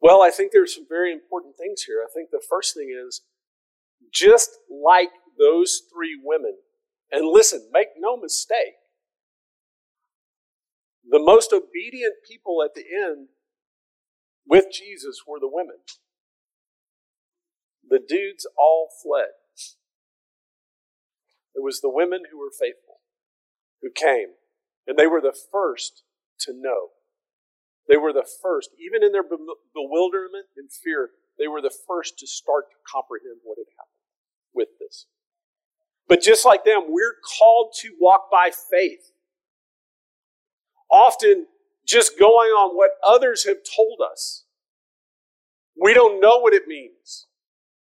Well, 0.00 0.22
I 0.22 0.30
think 0.30 0.50
there's 0.52 0.74
some 0.74 0.86
very 0.88 1.12
important 1.12 1.56
things 1.56 1.82
here. 1.82 2.04
I 2.04 2.10
think 2.12 2.30
the 2.30 2.42
first 2.48 2.74
thing 2.74 2.90
is 2.90 3.22
just 4.12 4.50
like 4.68 5.10
those 5.38 5.82
three 5.92 6.18
women, 6.22 6.56
and 7.10 7.28
listen, 7.28 7.68
make 7.72 7.88
no 7.96 8.16
mistake, 8.16 8.74
the 11.12 11.20
most 11.20 11.52
obedient 11.52 12.14
people 12.26 12.64
at 12.64 12.74
the 12.74 12.84
end 12.90 13.28
with 14.46 14.64
Jesus 14.72 15.22
were 15.28 15.38
the 15.38 15.50
women. 15.50 15.76
The 17.86 18.00
dudes 18.00 18.46
all 18.56 18.88
fled. 19.02 19.36
It 21.54 21.62
was 21.62 21.80
the 21.80 21.90
women 21.92 22.22
who 22.32 22.38
were 22.38 22.50
faithful, 22.50 23.00
who 23.82 23.90
came, 23.94 24.28
and 24.86 24.96
they 24.96 25.06
were 25.06 25.20
the 25.20 25.36
first 25.52 26.02
to 26.40 26.52
know. 26.56 26.96
They 27.88 27.98
were 27.98 28.14
the 28.14 28.26
first, 28.42 28.70
even 28.80 29.04
in 29.04 29.12
their 29.12 29.22
bewilderment 29.22 30.46
and 30.56 30.72
fear, 30.72 31.10
they 31.38 31.46
were 31.46 31.60
the 31.60 31.74
first 31.86 32.18
to 32.20 32.26
start 32.26 32.70
to 32.70 32.76
comprehend 32.90 33.40
what 33.44 33.58
had 33.58 33.68
happened 33.76 34.00
with 34.54 34.68
this. 34.80 35.06
But 36.08 36.22
just 36.22 36.46
like 36.46 36.64
them, 36.64 36.84
we're 36.88 37.16
called 37.38 37.74
to 37.80 37.92
walk 38.00 38.30
by 38.30 38.50
faith. 38.50 39.12
Often 40.92 41.46
just 41.86 42.18
going 42.18 42.50
on 42.50 42.76
what 42.76 42.90
others 43.06 43.44
have 43.46 43.58
told 43.76 44.00
us. 44.00 44.44
We 45.80 45.94
don't 45.94 46.20
know 46.20 46.38
what 46.38 46.52
it 46.54 46.68
means. 46.68 47.26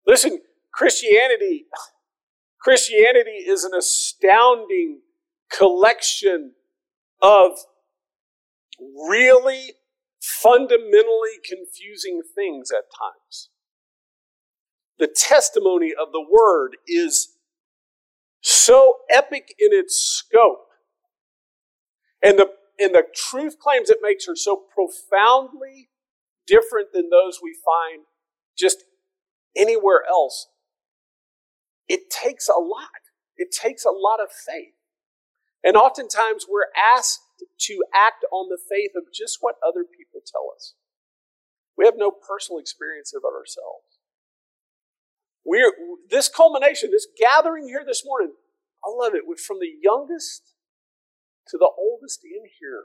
Listen, 0.07 0.41
Christianity, 0.73 1.67
Christianity 2.61 3.31
is 3.31 3.65
an 3.65 3.73
astounding 3.77 5.01
collection 5.51 6.53
of 7.21 7.53
really 8.81 9.75
fundamentally 10.21 11.39
confusing 11.49 12.23
things 12.35 12.71
at 12.71 12.85
times. 12.97 13.51
The 14.99 15.09
testimony 15.09 15.93
of 15.99 16.13
the 16.13 16.25
word 16.29 16.77
is 16.87 17.37
so 18.41 18.99
epic 19.11 19.55
in 19.59 19.71
its 19.73 19.97
scope. 19.97 20.67
And 22.23 22.39
the, 22.39 22.51
and 22.83 22.95
the 22.95 23.05
truth 23.15 23.59
claims 23.59 23.91
it 23.91 23.99
makes 24.03 24.29
are 24.29 24.37
so 24.37 24.57
profoundly 24.57 25.91
different 26.47 26.89
than 26.93 27.11
those 27.11 27.41
we 27.43 27.57
find 27.65 28.05
just 28.59 28.85
anywhere 29.57 30.03
else. 30.09 30.49
It 31.89 32.11
takes 32.11 32.49
a 32.49 32.61
lot. 32.61 32.89
It 33.37 33.49
takes 33.53 33.85
a 33.85 33.91
lot 33.91 34.21
of 34.21 34.31
faith. 34.31 34.75
And 35.65 35.77
oftentimes 35.77 36.47
we're 36.49 36.73
asked 36.77 37.21
to 37.61 37.85
act 37.95 38.25
on 38.33 38.49
the 38.49 38.59
faith 38.71 38.93
of 38.97 39.13
just 39.15 39.39
what 39.41 39.57
other 39.67 39.85
people 39.85 40.21
tell 40.27 40.49
us. 40.55 40.75
We 41.77 41.85
have 41.85 41.95
no 41.97 42.11
personal 42.11 42.59
experience 42.59 43.13
of 43.15 43.23
ourselves. 43.25 43.99
We're 45.45 45.73
this 46.11 46.29
culmination, 46.29 46.91
this 46.91 47.07
gathering 47.19 47.67
here 47.69 47.85
this 47.87 48.05
morning, 48.05 48.33
I 48.85 48.91
love 48.91 49.15
it. 49.15 49.23
From 49.41 49.59
the 49.59 49.71
youngest 49.81 50.52
to 51.49 51.59
the 51.59 51.71
oldest 51.79 52.25
in 52.25 52.43
here, 52.61 52.85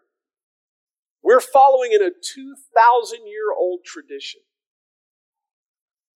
we're 1.24 1.42
following 1.42 1.92
in 1.94 2.02
a 2.02 2.10
2,000 2.10 3.28
year 3.28 3.54
old 3.58 3.80
tradition. 3.84 4.42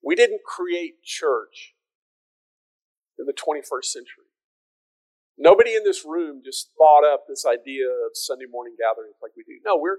We 0.03 0.15
didn't 0.15 0.41
create 0.43 1.03
church 1.03 1.75
in 3.19 3.25
the 3.25 3.33
21st 3.33 3.86
century. 3.86 4.31
Nobody 5.38 5.74
in 5.74 5.83
this 5.83 6.05
room 6.05 6.41
just 6.43 6.69
thought 6.77 7.03
up 7.03 7.25
this 7.27 7.45
idea 7.45 7.88
of 7.88 8.13
Sunday 8.13 8.45
morning 8.50 8.75
gatherings 8.77 9.15
like 9.21 9.31
we 9.36 9.43
do. 9.43 9.60
No, 9.65 9.77
we're 9.77 9.98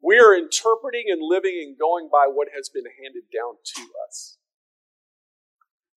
we 0.00 0.18
are 0.18 0.34
interpreting 0.34 1.04
and 1.08 1.20
living 1.20 1.58
and 1.60 1.76
going 1.76 2.08
by 2.10 2.26
what 2.28 2.48
has 2.54 2.68
been 2.68 2.84
handed 3.02 3.24
down 3.34 3.54
to 3.76 3.82
us. 4.06 4.38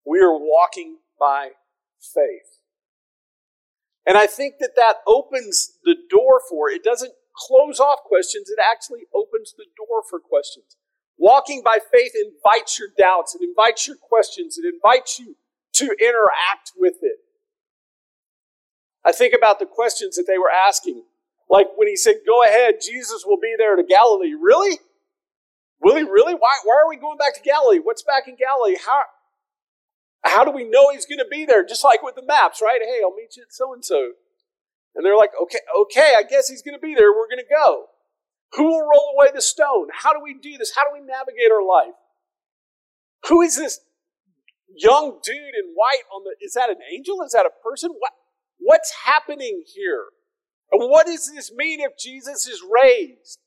We 0.07 0.21
are 0.21 0.33
walking 0.33 0.99
by 1.19 1.51
faith. 2.01 2.60
And 4.07 4.17
I 4.17 4.27
think 4.27 4.55
that 4.61 4.77
that 4.77 4.97
opens 5.07 5.79
the 5.85 5.97
door 6.09 6.41
for 6.49 6.71
it 6.71 6.83
doesn't 6.83 7.13
close 7.37 7.81
off 7.81 8.01
questions, 8.05 8.51
it 8.51 8.59
actually 8.61 9.07
opens 9.15 9.55
the 9.57 9.67
door 9.77 10.03
for 10.09 10.19
questions. 10.19 10.77
Walking 11.19 11.63
by 11.63 11.79
faith 11.93 12.13
invites 12.15 12.79
your 12.79 12.89
doubts, 12.97 13.35
it 13.35 13.43
invites 13.43 13.87
your 13.87 13.97
questions, 13.97 14.59
it 14.59 14.65
invites 14.67 15.19
you 15.19 15.37
to 15.75 15.95
interact 16.01 16.73
with 16.77 16.97
it. 17.03 17.19
I 19.05 19.13
think 19.13 19.35
about 19.35 19.59
the 19.59 19.67
questions 19.67 20.17
that 20.17 20.25
they 20.27 20.39
were 20.39 20.51
asking. 20.51 21.05
Like 21.49 21.69
when 21.77 21.89
he 21.89 21.97
said, 21.97 22.17
Go 22.27 22.43
ahead, 22.43 22.77
Jesus 22.83 23.25
will 23.27 23.39
be 23.41 23.55
there 23.59 23.77
to 23.77 23.83
Galilee. 23.83 24.35
Really? 24.35 24.79
He 25.83 26.03
really? 26.03 26.35
Why, 26.35 26.53
why 26.65 26.77
are 26.85 26.89
we 26.89 26.97
going 26.97 27.19
back 27.19 27.35
to 27.35 27.41
Galilee? 27.43 27.81
What's 27.83 28.03
back 28.03 28.29
in 28.29 28.37
Galilee? 28.37 28.77
How, 28.87 29.03
how 30.23 30.45
do 30.45 30.51
we 30.51 30.65
know 30.65 30.91
he's 30.93 31.07
going 31.07 31.19
to 31.19 31.29
be 31.31 31.45
there? 31.45 31.65
Just 31.65 31.85
like 31.85 32.03
with 32.03 32.15
the 32.15 32.25
maps, 32.25 32.61
right? 32.63 32.81
Hey, 32.83 33.01
I'll 33.03 33.15
meet 33.15 33.37
you 33.37 33.43
at 33.43 33.53
so 33.53 33.73
and 33.73 33.85
so. 33.85 34.13
And 34.95 35.05
they're 35.05 35.17
like, 35.17 35.31
okay, 35.41 35.61
okay, 35.83 36.15
I 36.19 36.23
guess 36.23 36.49
he's 36.49 36.63
going 36.63 36.75
to 36.75 36.81
be 36.81 36.95
there. 36.95 37.13
We're 37.13 37.29
going 37.29 37.39
to 37.39 37.55
go. 37.55 37.87
Who 38.55 38.65
will 38.65 38.83
roll 38.83 39.15
away 39.17 39.29
the 39.33 39.41
stone? 39.41 39.89
How 39.93 40.13
do 40.13 40.21
we 40.23 40.35
do 40.35 40.59
this? 40.59 40.73
How 40.77 40.83
do 40.85 41.01
we 41.01 41.07
navigate 41.07 41.53
our 41.53 41.65
life? 41.65 41.95
Who 43.29 43.43
is 43.43 43.57
this 43.57 43.81
young 44.75 45.21
dude 45.23 45.37
in 45.37 45.73
white 45.75 46.03
on 46.13 46.25
the, 46.25 46.35
is 46.45 46.55
that 46.55 46.71
an 46.71 46.79
angel? 46.93 47.23
Is 47.23 47.33
that 47.33 47.47
a 47.47 47.53
person? 47.63 47.93
What, 47.99 48.13
What's 48.61 48.93
happening 49.07 49.65
here? 49.75 50.05
And 50.71 50.89
what 50.91 51.07
does 51.07 51.33
this 51.35 51.51
mean 51.53 51.81
if 51.81 51.99
Jesus 51.99 52.47
is 52.47 52.63
raised? 52.63 53.39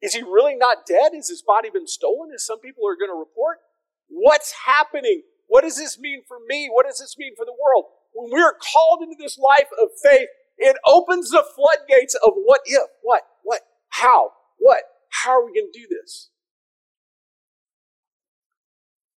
Is 0.00 0.14
he 0.14 0.22
really 0.22 0.54
not 0.54 0.86
dead? 0.86 1.12
Has 1.14 1.28
his 1.28 1.42
body 1.42 1.70
been 1.70 1.88
stolen, 1.88 2.30
as 2.34 2.44
some 2.44 2.60
people 2.60 2.86
are 2.86 2.96
going 2.96 3.10
to 3.10 3.18
report? 3.18 3.58
What's 4.12 4.52
happening? 4.66 5.22
What 5.48 5.62
does 5.64 5.76
this 5.76 5.98
mean 5.98 6.22
for 6.28 6.36
me? 6.46 6.68
What 6.70 6.86
does 6.86 6.98
this 6.98 7.16
mean 7.18 7.34
for 7.34 7.46
the 7.46 7.56
world? 7.56 7.86
When 8.12 8.30
we're 8.30 8.52
called 8.52 9.00
into 9.02 9.16
this 9.18 9.38
life 9.38 9.68
of 9.80 9.88
faith, 10.04 10.28
it 10.58 10.76
opens 10.86 11.30
the 11.30 11.44
floodgates 11.56 12.14
of 12.14 12.34
what 12.36 12.60
if, 12.66 12.88
what, 13.02 13.22
what, 13.42 13.62
how, 13.88 14.32
what, 14.58 14.82
how 15.08 15.32
are 15.32 15.46
we 15.46 15.58
going 15.58 15.70
to 15.72 15.78
do 15.78 15.86
this? 15.88 16.28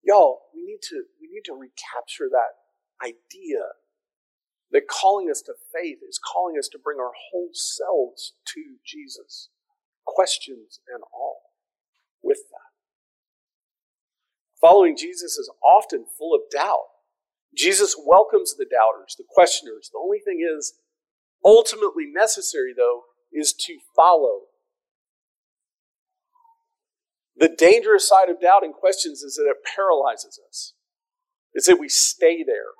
Y'all, 0.01 0.43
we 0.53 0.63
need 0.63 0.81
to 0.83 1.03
we 1.19 1.27
need 1.27 1.43
to 1.45 1.53
recapture 1.53 2.29
that 2.29 2.61
idea 3.03 3.73
that 4.71 4.87
calling 4.87 5.31
us 5.31 5.41
to 5.41 5.53
faith 5.73 5.97
is 6.07 6.19
calling 6.19 6.57
us 6.59 6.67
to 6.67 6.77
bring 6.77 6.99
our 6.99 7.13
whole 7.31 7.49
selves 7.53 8.33
to 8.53 8.77
Jesus, 8.85 9.49
questions 10.05 10.79
and 10.87 11.01
all, 11.11 11.41
with 12.21 12.39
that. 12.51 12.64
Following 14.61 14.97
Jesus 14.97 15.37
is 15.37 15.51
often 15.63 16.05
full 16.17 16.33
of 16.33 16.41
doubt. 16.51 16.87
Jesus 17.55 17.95
welcomes 18.05 18.55
the 18.55 18.65
doubters, 18.65 19.15
the 19.17 19.23
questioners. 19.27 19.89
The 19.91 19.99
only 19.99 20.19
thing 20.19 20.45
is, 20.45 20.73
ultimately 21.43 22.05
necessary, 22.05 22.73
though, 22.75 23.03
is 23.31 23.53
to 23.53 23.77
follow. 23.95 24.41
The 27.37 27.53
dangerous 27.55 28.07
side 28.07 28.29
of 28.29 28.41
doubt 28.41 28.63
and 28.63 28.73
questions 28.73 29.21
is 29.21 29.35
that 29.35 29.49
it 29.49 29.57
paralyzes 29.75 30.39
us. 30.49 30.73
It's 31.53 31.67
that 31.67 31.79
we 31.79 31.89
stay 31.89 32.43
there 32.43 32.75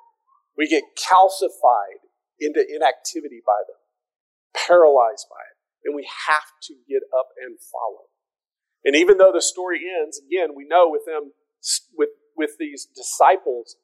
we 0.57 0.67
get 0.67 0.83
calcified 0.95 2.07
into 2.39 2.63
inactivity 2.63 3.41
by 3.45 3.63
them, 3.67 3.79
paralyzed 4.55 5.27
by 5.29 5.43
it, 5.43 5.57
and 5.83 5.95
we 5.95 6.07
have 6.27 6.55
to 6.63 6.73
get 6.87 7.03
up 7.15 7.29
and 7.39 7.57
follow. 7.59 8.07
And 8.83 8.95
even 8.95 9.17
though 9.17 9.31
the 9.33 9.41
story 9.41 9.81
ends, 9.83 10.19
again, 10.19 10.55
we 10.55 10.67
know 10.67 10.87
with 10.89 11.03
them, 11.05 11.31
with, 11.97 12.09
with 12.35 12.51
these 12.59 12.87
disciples 12.95 13.75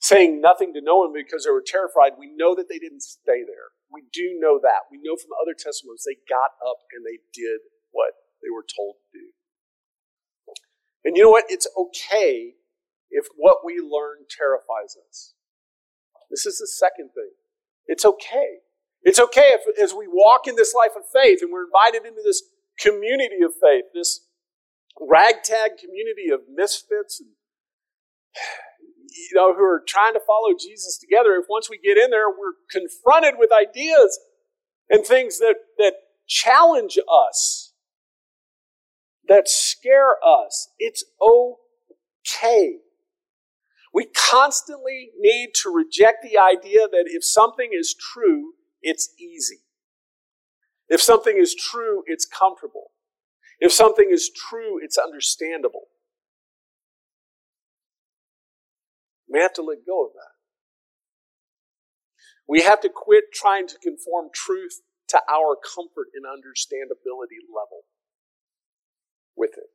saying 0.00 0.40
nothing 0.40 0.74
to 0.74 0.80
no 0.82 0.98
one 0.98 1.12
because 1.14 1.44
they 1.44 1.50
were 1.50 1.64
terrified, 1.64 2.12
we 2.18 2.28
know 2.36 2.54
that 2.54 2.68
they 2.68 2.78
didn't 2.78 3.02
stay 3.02 3.40
there. 3.40 3.72
We 3.90 4.02
do 4.12 4.36
know 4.38 4.60
that. 4.60 4.90
We 4.90 5.00
know 5.00 5.16
from 5.16 5.32
other 5.40 5.56
testimonies 5.56 6.04
they 6.04 6.20
got 6.28 6.52
up 6.60 6.84
and 6.92 7.04
they 7.06 7.24
did 7.32 7.64
what 7.90 8.12
they 8.42 8.52
were 8.52 8.66
told 8.68 8.96
to 9.00 9.18
do. 9.18 9.26
And 11.04 11.16
you 11.16 11.24
know 11.24 11.30
what? 11.30 11.44
It's 11.48 11.68
okay 11.76 12.54
if 13.10 13.26
what 13.36 13.64
we 13.64 13.80
learn 13.80 14.28
terrifies 14.28 14.96
us. 15.08 15.34
This 16.30 16.44
is 16.44 16.58
the 16.58 16.66
second 16.66 17.10
thing. 17.14 17.32
It's 17.86 18.04
okay. 18.04 18.64
It's 19.02 19.20
okay 19.20 19.52
if, 19.52 19.78
as 19.78 19.94
we 19.94 20.06
walk 20.08 20.48
in 20.48 20.56
this 20.56 20.74
life 20.74 20.96
of 20.96 21.04
faith 21.12 21.40
and 21.42 21.52
we're 21.52 21.66
invited 21.66 22.06
into 22.06 22.22
this 22.24 22.42
community 22.80 23.44
of 23.44 23.52
faith, 23.60 23.84
this 23.94 24.26
ragtag 25.00 25.72
community 25.78 26.30
of 26.32 26.40
misfits. 26.52 27.20
And 27.20 27.30
you 29.30 29.30
know, 29.34 29.54
who 29.54 29.62
are 29.62 29.82
trying 29.86 30.14
to 30.14 30.20
follow 30.26 30.54
Jesus 30.58 30.98
together, 30.98 31.34
if 31.34 31.46
once 31.48 31.70
we 31.70 31.78
get 31.78 31.96
in 31.96 32.10
there, 32.10 32.28
we're 32.28 32.54
confronted 32.70 33.34
with 33.38 33.50
ideas 33.52 34.18
and 34.90 35.04
things 35.04 35.38
that, 35.38 35.56
that 35.78 35.94
challenge 36.26 36.98
us, 37.10 37.72
that 39.28 39.48
scare 39.48 40.16
us, 40.24 40.68
it's 40.78 41.04
okay. 41.22 42.78
We 43.92 44.06
constantly 44.06 45.10
need 45.18 45.50
to 45.62 45.72
reject 45.72 46.24
the 46.24 46.38
idea 46.38 46.88
that 46.88 47.04
if 47.06 47.24
something 47.24 47.70
is 47.72 47.94
true, 47.94 48.54
it's 48.82 49.14
easy. 49.18 49.60
If 50.88 51.00
something 51.00 51.36
is 51.38 51.54
true, 51.54 52.02
it's 52.06 52.26
comfortable. 52.26 52.90
If 53.60 53.72
something 53.72 54.08
is 54.10 54.30
true, 54.30 54.78
it's 54.82 54.98
understandable. 54.98 55.88
We 59.30 59.40
have 59.40 59.52
to 59.54 59.62
let 59.62 59.86
go 59.86 60.04
of 60.06 60.12
that. 60.14 60.34
We 62.46 62.62
have 62.62 62.80
to 62.82 62.90
quit 62.94 63.24
trying 63.32 63.66
to 63.68 63.78
conform 63.82 64.28
truth 64.34 64.82
to 65.08 65.20
our 65.30 65.56
comfort 65.56 66.08
and 66.14 66.24
understandability 66.24 67.40
level 67.48 67.82
with 69.36 69.52
it. 69.56 69.70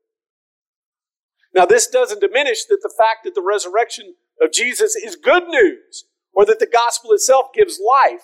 Now, 1.54 1.66
this 1.66 1.88
doesn't 1.88 2.22
diminish 2.22 2.66
that 2.66 2.80
the 2.82 2.94
fact 2.96 3.24
that 3.24 3.34
the 3.34 3.42
resurrection 3.42 4.16
of 4.42 4.52
Jesus 4.52 4.96
is 4.96 5.16
good 5.16 5.48
news 5.48 6.06
or 6.32 6.46
that 6.46 6.60
the 6.60 6.68
gospel 6.68 7.12
itself 7.12 7.48
gives 7.54 7.80
life. 7.80 8.22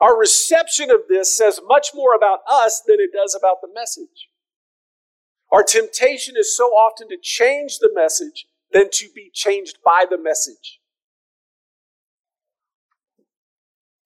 Our 0.00 0.18
reception 0.18 0.90
of 0.90 1.00
this 1.08 1.36
says 1.36 1.60
much 1.66 1.88
more 1.94 2.14
about 2.14 2.40
us 2.48 2.82
than 2.86 2.98
it 3.00 3.10
does 3.12 3.34
about 3.34 3.56
the 3.60 3.68
message. 3.74 4.28
Our 5.50 5.62
temptation 5.62 6.34
is 6.38 6.56
so 6.56 6.66
often 6.66 7.08
to 7.08 7.16
change 7.20 7.78
the 7.78 7.90
message 7.92 8.46
than 8.72 8.90
to 8.92 9.08
be 9.14 9.30
changed 9.32 9.78
by 9.84 10.04
the 10.08 10.18
message. 10.18 10.80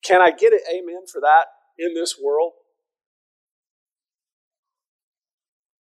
Can 0.04 0.20
I 0.20 0.30
get 0.30 0.52
an 0.52 0.60
amen 0.72 1.06
for 1.12 1.20
that 1.20 1.46
in 1.78 1.94
this 1.94 2.16
world? 2.22 2.52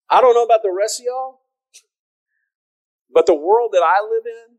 I 0.10 0.20
don't 0.20 0.34
know 0.34 0.44
about 0.44 0.62
the 0.62 0.76
rest 0.78 1.00
of 1.00 1.06
y'all, 1.06 1.40
but 3.14 3.26
the 3.26 3.36
world 3.36 3.72
that 3.74 3.84
I 3.84 4.04
live 4.04 4.26
in, 4.26 4.58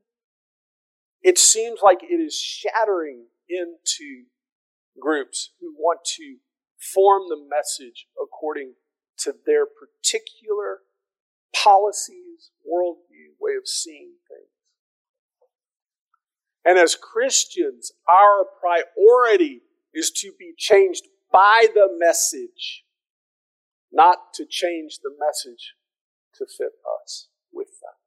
it 1.22 1.38
seems 1.38 1.80
like 1.82 1.98
it 2.02 2.14
is 2.14 2.34
shattering 2.34 3.26
into 3.48 4.24
groups 5.02 5.50
who 5.60 5.74
want 5.76 6.00
to 6.16 6.36
form 6.94 7.22
the 7.28 7.36
message 7.36 8.06
according 8.20 8.74
to 9.18 9.34
their 9.46 9.66
particular 9.66 10.80
policies, 11.54 12.50
worldview, 12.66 13.34
way 13.40 13.52
of 13.56 13.66
seeing 13.66 14.14
things. 14.28 14.48
And 16.64 16.78
as 16.78 16.94
Christians, 16.94 17.92
our 18.08 18.44
priority 18.60 19.62
is 19.92 20.10
to 20.12 20.32
be 20.38 20.52
changed 20.56 21.04
by 21.32 21.66
the 21.74 21.88
message, 21.98 22.84
not 23.90 24.32
to 24.34 24.46
change 24.48 24.98
the 25.02 25.10
message 25.18 25.74
to 26.36 26.46
fit 26.46 26.72
us 27.02 27.28
with 27.52 27.68
that. 27.82 27.98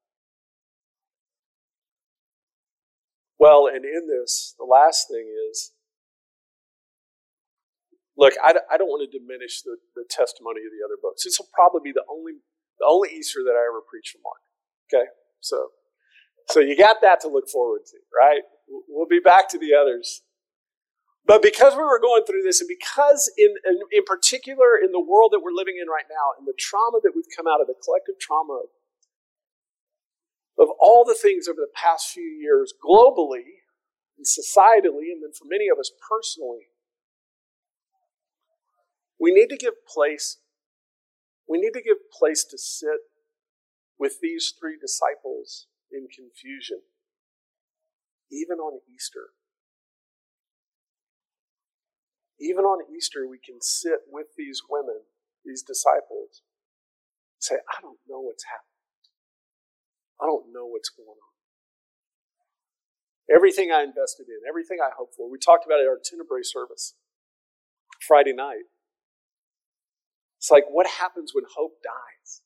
Well, 3.37 3.67
and 3.67 3.83
in 3.85 4.07
this, 4.07 4.55
the 4.57 4.65
last 4.65 5.07
thing 5.09 5.27
is 5.51 5.73
look, 8.17 8.33
I, 8.43 8.55
I 8.71 8.75
don't 8.77 8.89
want 8.89 9.03
to 9.03 9.11
diminish 9.11 9.61
the, 9.61 9.77
the 9.95 10.05
testimony 10.09 10.63
of 10.63 10.71
the 10.71 10.83
other 10.83 10.97
books. 11.01 11.23
This 11.23 11.37
will 11.39 11.51
probably 11.53 11.81
be 11.83 11.93
the 11.93 12.05
only, 12.09 12.41
the 12.79 12.87
only 12.87 13.09
Easter 13.13 13.43
that 13.45 13.55
I 13.55 13.63
ever 13.67 13.83
preach 13.85 14.11
from 14.11 14.23
Mark. 14.23 14.41
Okay? 14.87 15.07
So 15.39 15.75
so 16.47 16.59
you 16.59 16.77
got 16.77 17.01
that 17.01 17.19
to 17.21 17.27
look 17.27 17.49
forward 17.49 17.81
to, 17.89 17.97
right? 18.13 18.41
We'll 18.87 19.09
be 19.09 19.19
back 19.19 19.49
to 19.49 19.57
the 19.57 19.73
others. 19.73 20.21
But 21.25 21.41
because 21.41 21.73
we 21.73 21.81
were 21.81 21.99
going 21.99 22.23
through 22.25 22.43
this, 22.45 22.61
and 22.61 22.69
because 22.69 23.31
in, 23.37 23.49
in, 23.65 23.81
in 23.91 24.03
particular 24.05 24.77
in 24.77 24.91
the 24.93 25.01
world 25.01 25.33
that 25.33 25.41
we're 25.41 25.57
living 25.57 25.81
in 25.81 25.89
right 25.89 26.05
now, 26.05 26.37
and 26.37 26.45
the 26.45 26.53
trauma 26.53 27.01
that 27.01 27.13
we've 27.17 27.29
come 27.35 27.49
out 27.49 27.61
of, 27.61 27.67
the 27.67 27.73
collective 27.81 28.21
trauma 28.21 28.69
of 30.61 30.69
all 30.79 31.03
the 31.03 31.17
things 31.17 31.49
over 31.49 31.57
the 31.57 31.73
past 31.73 32.13
few 32.13 32.29
years, 32.29 32.73
globally 32.77 33.65
and 34.15 34.23
societally, 34.23 35.09
and 35.09 35.25
then 35.25 35.33
for 35.33 35.49
many 35.49 35.65
of 35.65 35.81
us 35.81 35.89
personally, 35.97 36.69
we 39.19 39.31
need 39.31 39.47
to 39.49 39.57
give 39.57 39.85
place. 39.87 40.39
We 41.47 41.59
need 41.59 41.73
to 41.73 41.81
give 41.81 41.97
place 42.11 42.43
to 42.49 42.57
sit 42.57 42.99
with 43.97 44.19
these 44.21 44.53
three 44.59 44.77
disciples 44.79 45.67
in 45.91 46.07
confusion, 46.13 46.81
even 48.31 48.57
on 48.57 48.79
Easter. 48.93 49.31
Even 52.39 52.65
on 52.65 52.83
Easter, 52.93 53.27
we 53.29 53.39
can 53.39 53.61
sit 53.61 53.99
with 54.11 54.27
these 54.37 54.61
women, 54.69 55.07
these 55.45 55.63
disciples, 55.63 56.43
and 57.37 57.41
say, 57.41 57.55
I 57.55 57.79
don't 57.81 57.99
know 58.09 58.19
what's 58.19 58.43
happening. 58.43 58.75
I 60.19 60.25
don't 60.25 60.51
know 60.51 60.65
what's 60.67 60.89
going 60.89 61.07
on. 61.07 61.33
Everything 63.33 63.71
I 63.71 63.83
invested 63.83 64.27
in, 64.27 64.43
everything 64.47 64.77
I 64.83 64.91
hoped 64.95 65.15
for. 65.15 65.31
We 65.31 65.39
talked 65.39 65.65
about 65.65 65.79
it 65.79 65.87
at 65.87 65.95
our 65.95 65.99
Tenebrae 66.03 66.43
service 66.43 66.95
Friday 68.05 68.33
night. 68.33 68.69
It's 70.45 70.51
like, 70.53 70.69
what 70.69 70.85
happens 70.85 71.33
when 71.33 71.43
hope 71.57 71.81
dies? 71.81 72.45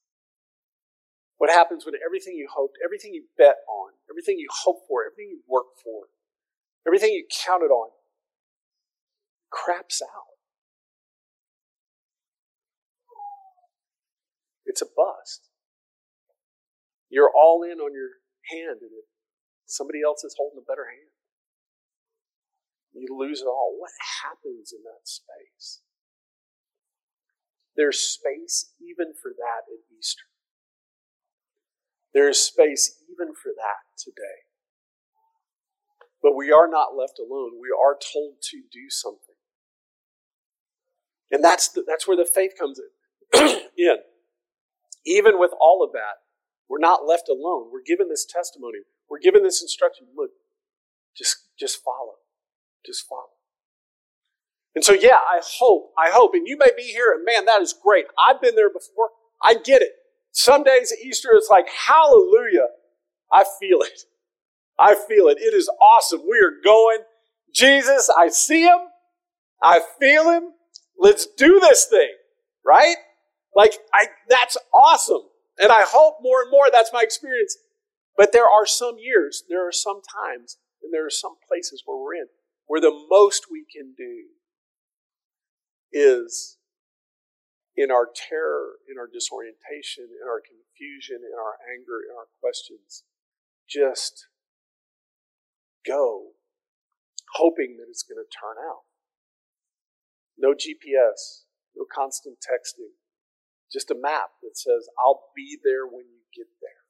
What 1.36 1.52
happens 1.52 1.84
when 1.84 1.96
everything 2.00 2.40
you 2.40 2.48
hoped, 2.48 2.78
everything 2.80 3.14
you 3.14 3.28
bet 3.38 3.60
on, 3.68 3.92
everything 4.10 4.40
you 4.40 4.48
hoped 4.64 4.88
for, 4.88 5.04
everything 5.04 5.36
you 5.36 5.44
worked 5.44 5.84
for, 5.84 6.08
everything 6.88 7.12
you 7.12 7.28
counted 7.28 7.76
on 7.76 7.92
craps 9.52 10.02
out? 10.02 10.40
It's 14.64 14.82
a 14.82 14.88
bust. 14.88 15.52
You're 17.10 17.36
all 17.36 17.64
in 17.64 17.84
on 17.84 17.92
your 17.92 18.24
hand, 18.48 18.80
and 18.80 18.96
somebody 19.66 20.00
else 20.08 20.24
is 20.24 20.36
holding 20.40 20.64
a 20.64 20.64
better 20.64 20.88
hand. 20.88 21.12
You 22.96 23.12
lose 23.12 23.42
it 23.42 23.48
all. 23.52 23.76
What 23.78 23.92
happens 24.24 24.72
in 24.72 24.88
that 24.88 25.04
space? 25.04 25.82
There's 27.80 28.02
space 28.02 28.74
even 28.82 29.14
for 29.16 29.32
that 29.32 29.64
at 29.72 29.80
Easter. 29.98 30.26
There 32.14 32.28
is 32.28 32.38
space 32.38 33.02
even 33.10 33.34
for 33.34 33.54
that 33.56 33.88
today. 33.98 34.44
But 36.22 36.36
we 36.36 36.52
are 36.52 36.68
not 36.68 36.98
left 36.98 37.20
alone. 37.20 37.52
We 37.54 37.70
are 37.72 37.96
told 37.96 38.42
to 38.52 38.58
do 38.70 38.90
something. 38.90 39.40
And 41.32 41.42
that's, 41.42 41.70
the, 41.70 41.86
that's 41.88 42.06
where 42.06 42.18
the 42.18 42.26
faith 42.26 42.52
comes 42.60 42.82
in. 43.34 43.62
in. 43.78 43.98
Even 45.06 45.40
with 45.40 45.52
all 45.62 45.82
of 45.82 45.94
that, 45.94 46.20
we're 46.68 46.80
not 46.80 47.06
left 47.08 47.30
alone. 47.30 47.70
We're 47.72 47.88
given 47.88 48.10
this 48.10 48.26
testimony. 48.26 48.80
We're 49.10 49.20
given 49.20 49.42
this 49.42 49.62
instruction. 49.62 50.08
Look, 50.18 50.32
just, 51.16 51.48
just 51.58 51.82
follow. 51.82 52.16
Just 52.86 53.08
follow. 53.08 53.39
And 54.76 54.84
so, 54.84 54.94
yeah, 54.94 55.16
I 55.16 55.42
hope, 55.44 55.92
I 55.98 56.10
hope, 56.12 56.34
and 56.34 56.48
you 56.48 56.58
may 56.58 56.70
be 56.78 56.84
here, 56.84 57.14
and 57.14 57.26
man, 57.26 57.46
that 57.46 57.62
is 57.62 57.74
great. 57.74 58.06
I've 58.18 58.42
been 58.42 58.56
there 58.56 58.70
before. 58.70 59.10
I 59.44 59.56
get 59.56 59.82
it. 59.82 59.92
Some 60.32 60.64
days 60.64 60.92
at 60.92 61.00
Easter, 61.00 61.30
it's 61.34 61.50
like, 61.50 61.68
hallelujah. 61.70 62.68
I 63.32 63.44
feel 63.60 63.82
it. 63.82 64.00
I 64.80 64.96
feel 65.08 65.28
it. 65.28 65.38
It 65.40 65.54
is 65.54 65.70
awesome. 65.82 66.22
We 66.22 66.38
are 66.40 66.54
going. 66.64 67.00
Jesus, 67.54 68.12
I 68.16 68.30
see 68.30 68.64
him. 68.64 68.78
I 69.62 69.82
feel 70.00 70.30
him. 70.30 70.52
Let's 70.98 71.26
do 71.26 71.60
this 71.60 71.86
thing. 71.86 72.12
Right? 72.66 72.96
Like, 73.56 73.74
I, 73.94 74.08
that's 74.30 74.58
awesome. 74.74 75.24
And 75.58 75.72
I 75.72 75.82
hope 75.82 76.18
more 76.22 76.44
and 76.44 76.52
more 76.52 76.68
that's 76.72 76.94
my 76.94 77.02
experience. 77.02 77.58
But 78.16 78.32
there 78.34 78.46
are 78.46 78.66
some 78.66 78.98
years, 79.00 79.44
there 79.50 79.68
are 79.68 79.72
some 79.72 80.02
times, 80.02 80.58
and 80.84 80.94
there 80.94 81.06
are 81.06 81.10
some 81.10 81.36
places 81.48 81.84
where 81.86 81.98
we're 81.98 82.16
in 82.16 82.28
where 82.70 82.80
the 82.80 83.06
most 83.10 83.48
we 83.52 83.66
can 83.66 83.94
do 83.98 84.30
is 85.92 86.58
in 87.76 87.92
our 87.92 88.08
terror, 88.12 88.84
in 88.92 89.00
our 89.00 89.08
disorientation, 89.08 90.12
in 90.12 90.28
our 90.28 90.42
confusion, 90.44 91.24
in 91.24 91.32
our 91.32 91.56
anger, 91.72 92.04
in 92.04 92.12
our 92.12 92.28
questions, 92.42 93.04
just 93.70 94.28
go, 95.88 96.36
hoping 97.40 97.78
that 97.78 97.88
it's 97.88 98.04
going 98.04 98.20
to 98.20 98.28
turn 98.28 98.60
out. 98.60 98.90
No 100.38 100.52
GPS, 100.52 101.48
no 101.76 101.86
constant 101.88 102.44
texting, 102.44 103.00
just 103.72 103.92
a 103.92 103.96
map 103.96 104.36
that 104.42 104.58
says, 104.58 104.90
I'll 104.98 105.30
be 105.36 105.58
there 105.64 105.86
when 105.86 106.10
you 106.10 106.26
get 106.36 106.50
there. 106.60 106.84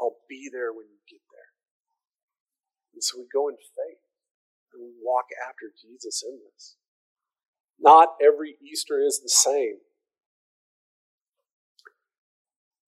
I'll 0.00 0.20
be 0.28 0.48
there 0.52 0.72
when 0.72 0.88
you 0.88 1.00
get 1.08 1.22
there. 1.30 1.54
And 2.92 3.04
so 3.04 3.20
we 3.20 3.26
go 3.32 3.48
in 3.48 3.56
faith 3.56 4.04
and 4.72 4.82
we 4.82 4.92
walk 5.00 5.32
after 5.38 5.72
Jesus 5.72 6.24
in 6.26 6.40
this. 6.40 6.79
Not 7.80 8.10
every 8.22 8.56
Easter 8.62 9.00
is 9.00 9.20
the 9.22 9.28
same. 9.28 9.78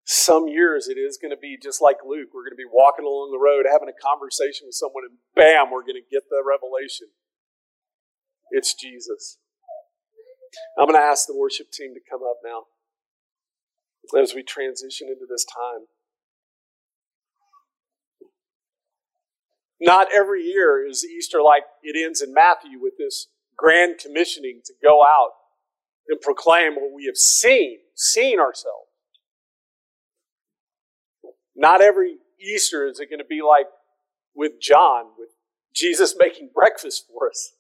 Some 0.05 0.49
years 0.49 0.89
it 0.89 0.99
is 0.99 1.17
going 1.21 1.31
to 1.31 1.41
be 1.41 1.57
just 1.61 1.81
like 1.81 1.99
Luke. 2.05 2.29
We're 2.35 2.43
going 2.45 2.53
to 2.53 2.57
be 2.57 2.69
walking 2.71 3.07
along 3.07 3.33
the 3.33 3.43
road, 3.43 3.65
having 3.71 3.89
a 3.89 3.97
conversation 3.97 4.67
with 4.67 4.75
someone, 4.75 5.05
and 5.09 5.17
bam, 5.35 5.71
we're 5.71 5.83
going 5.83 5.97
to 5.97 6.11
get 6.11 6.29
the 6.29 6.43
revelation. 6.45 7.09
It's 8.51 8.75
Jesus. 8.75 9.39
I'm 10.79 10.87
going 10.87 10.99
to 10.99 11.03
ask 11.05 11.27
the 11.27 11.37
worship 11.37 11.71
team 11.73 11.95
to 11.95 12.01
come 12.11 12.21
up 12.23 12.39
now 12.45 12.65
as 14.21 14.35
we 14.35 14.43
transition 14.43 15.09
into 15.09 15.25
this 15.27 15.47
time. 15.47 15.87
Not 19.81 20.09
every 20.15 20.43
year 20.43 20.87
is 20.87 21.05
Easter 21.05 21.43
like 21.43 21.65
it 21.83 21.97
ends 21.97 22.21
in 22.21 22.35
Matthew 22.35 22.79
with 22.81 22.95
this 22.99 23.29
grand 23.63 23.99
commissioning 23.99 24.61
to 24.65 24.73
go 24.83 25.03
out 25.03 25.31
and 26.09 26.21
proclaim 26.21 26.75
what 26.75 26.91
we 26.95 27.07
have 27.07 27.17
seen, 27.17 27.79
seen 27.95 28.41
ourselves. 28.41 28.89
Not 31.55 31.81
every 31.81 32.17
Easter 32.41 32.87
is 32.87 32.99
it 32.99 33.09
going 33.09 33.21
to 33.21 33.25
be 33.25 33.41
like 33.41 33.67
with 34.35 34.53
John, 34.61 35.11
with 35.17 35.29
Jesus 35.75 36.17
making 36.19 36.51
breakfast 36.53 37.05
for 37.07 37.29
us 37.29 37.53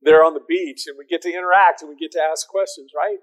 there 0.00 0.24
on 0.24 0.32
the 0.32 0.44
beach, 0.48 0.84
and 0.86 0.96
we 0.96 1.04
get 1.04 1.22
to 1.22 1.28
interact 1.28 1.82
and 1.82 1.90
we 1.90 1.96
get 1.96 2.12
to 2.12 2.20
ask 2.20 2.48
questions, 2.48 2.92
right? 2.96 3.18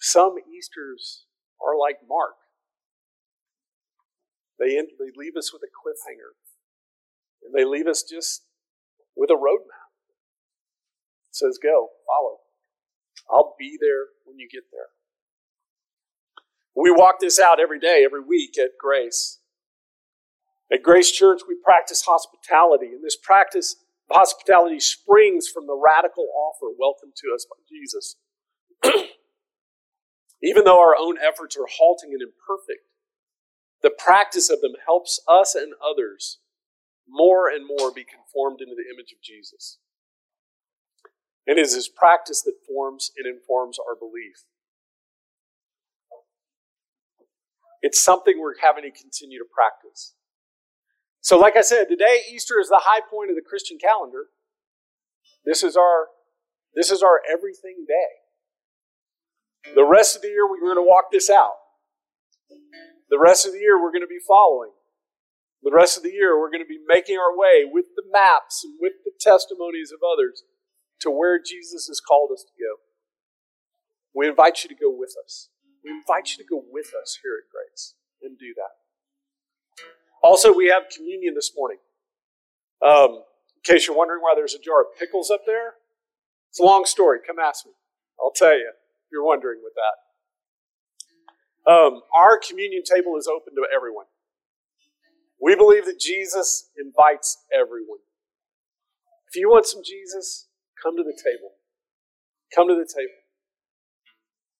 Some 0.00 0.36
Easters 0.56 1.24
are 1.60 1.76
like 1.76 1.96
Mark. 2.08 2.36
They, 4.60 4.76
end, 4.76 4.88
they 4.98 5.10
leave 5.16 5.36
us 5.36 5.52
with 5.52 5.62
a 5.62 5.72
cliffhanger. 5.72 6.36
And 7.42 7.54
they 7.54 7.64
leave 7.64 7.86
us 7.86 8.02
just 8.02 8.42
with 9.16 9.30
a 9.30 9.34
roadmap. 9.34 9.77
Says, 11.38 11.58
go, 11.62 11.88
follow. 12.06 12.38
I'll 13.30 13.54
be 13.58 13.78
there 13.80 14.06
when 14.24 14.38
you 14.38 14.48
get 14.50 14.64
there. 14.72 14.88
We 16.74 16.90
walk 16.90 17.20
this 17.20 17.38
out 17.38 17.60
every 17.60 17.78
day, 17.78 18.02
every 18.04 18.22
week 18.22 18.58
at 18.58 18.70
Grace. 18.78 19.38
At 20.72 20.82
Grace 20.82 21.12
Church, 21.12 21.42
we 21.46 21.56
practice 21.62 22.02
hospitality, 22.02 22.86
and 22.86 23.04
this 23.04 23.16
practice 23.16 23.76
of 24.10 24.16
hospitality 24.16 24.80
springs 24.80 25.48
from 25.48 25.66
the 25.66 25.76
radical 25.76 26.26
offer 26.34 26.66
welcome 26.78 27.10
to 27.16 27.34
us 27.34 27.46
by 27.48 27.56
Jesus. 27.68 28.16
Even 30.42 30.64
though 30.64 30.80
our 30.80 30.96
own 30.98 31.16
efforts 31.18 31.56
are 31.56 31.66
halting 31.70 32.12
and 32.12 32.22
imperfect, 32.22 32.86
the 33.82 33.90
practice 33.90 34.50
of 34.50 34.60
them 34.60 34.74
helps 34.84 35.20
us 35.28 35.54
and 35.54 35.72
others 35.82 36.38
more 37.08 37.48
and 37.48 37.66
more 37.66 37.92
be 37.92 38.04
conformed 38.04 38.60
into 38.60 38.74
the 38.74 38.92
image 38.92 39.12
of 39.12 39.22
Jesus. 39.22 39.78
It 41.48 41.56
is 41.56 41.74
his 41.74 41.88
practice 41.88 42.42
that 42.42 42.60
forms 42.68 43.10
and 43.16 43.26
informs 43.26 43.78
our 43.78 43.96
belief. 43.96 44.44
It's 47.80 47.98
something 47.98 48.34
we're 48.38 48.60
having 48.60 48.84
to 48.84 48.90
continue 48.90 49.38
to 49.38 49.46
practice. 49.48 50.12
So, 51.22 51.38
like 51.38 51.56
I 51.56 51.62
said, 51.62 51.88
today 51.88 52.20
Easter 52.30 52.60
is 52.60 52.68
the 52.68 52.82
high 52.84 53.00
point 53.00 53.30
of 53.30 53.36
the 53.36 53.42
Christian 53.42 53.78
calendar. 53.78 54.26
This 55.46 55.62
is 55.62 55.74
our 55.74 56.08
this 56.74 56.90
is 56.90 57.02
our 57.02 57.22
everything 57.32 57.86
day. 57.88 59.72
The 59.74 59.86
rest 59.86 60.16
of 60.16 60.22
the 60.22 60.28
year 60.28 60.46
we're 60.46 60.60
going 60.60 60.76
to 60.76 60.86
walk 60.86 61.10
this 61.10 61.30
out. 61.30 61.56
The 63.08 63.18
rest 63.18 63.46
of 63.46 63.52
the 63.52 63.58
year 63.58 63.80
we're 63.80 63.92
going 63.92 64.02
to 64.02 64.06
be 64.06 64.20
following. 64.20 64.72
The 65.62 65.72
rest 65.72 65.96
of 65.96 66.02
the 66.02 66.12
year, 66.12 66.38
we're 66.38 66.50
going 66.50 66.62
to 66.62 66.68
be 66.68 66.78
making 66.86 67.18
our 67.18 67.36
way 67.36 67.64
with 67.66 67.86
the 67.96 68.04
maps 68.12 68.62
and 68.62 68.74
with 68.78 68.92
the 69.04 69.10
testimonies 69.18 69.90
of 69.90 69.98
others 70.06 70.44
to 71.00 71.10
where 71.10 71.38
Jesus 71.38 71.86
has 71.88 72.00
called 72.00 72.30
us 72.32 72.44
to 72.44 72.52
go. 72.58 72.76
We 74.14 74.28
invite 74.28 74.64
you 74.64 74.68
to 74.68 74.74
go 74.74 74.90
with 74.90 75.14
us. 75.24 75.48
We 75.84 75.90
invite 75.90 76.30
you 76.30 76.42
to 76.42 76.48
go 76.48 76.62
with 76.70 76.92
us 77.00 77.18
here 77.22 77.38
at 77.38 77.50
Grace 77.50 77.94
and 78.22 78.38
do 78.38 78.52
that. 78.56 78.76
Also, 80.22 80.52
we 80.52 80.66
have 80.66 80.84
communion 80.94 81.34
this 81.34 81.52
morning. 81.56 81.78
Um, 82.84 83.22
in 83.56 83.62
case 83.64 83.86
you're 83.86 83.96
wondering 83.96 84.20
why 84.20 84.34
there's 84.34 84.54
a 84.54 84.58
jar 84.58 84.80
of 84.80 84.86
pickles 84.98 85.30
up 85.30 85.42
there, 85.46 85.74
it's 86.50 86.58
a 86.58 86.64
long 86.64 86.84
story. 86.84 87.18
Come 87.24 87.38
ask 87.38 87.66
me. 87.66 87.72
I'll 88.20 88.32
tell 88.32 88.56
you 88.56 88.70
if 88.74 89.12
you're 89.12 89.24
wondering 89.24 89.60
with 89.62 89.74
that. 89.74 91.70
Um, 91.70 92.02
our 92.14 92.38
communion 92.38 92.82
table 92.82 93.16
is 93.16 93.28
open 93.28 93.54
to 93.54 93.66
everyone. 93.74 94.06
We 95.40 95.54
believe 95.54 95.84
that 95.86 96.00
Jesus 96.00 96.70
invites 96.76 97.38
everyone. 97.54 97.98
If 99.28 99.36
you 99.36 99.48
want 99.48 99.66
some 99.66 99.82
Jesus, 99.84 100.47
come 100.82 100.96
to 100.96 101.04
the 101.04 101.16
table. 101.16 101.58
Come 102.54 102.68
to 102.68 102.74
the 102.74 102.88
table. 102.88 103.18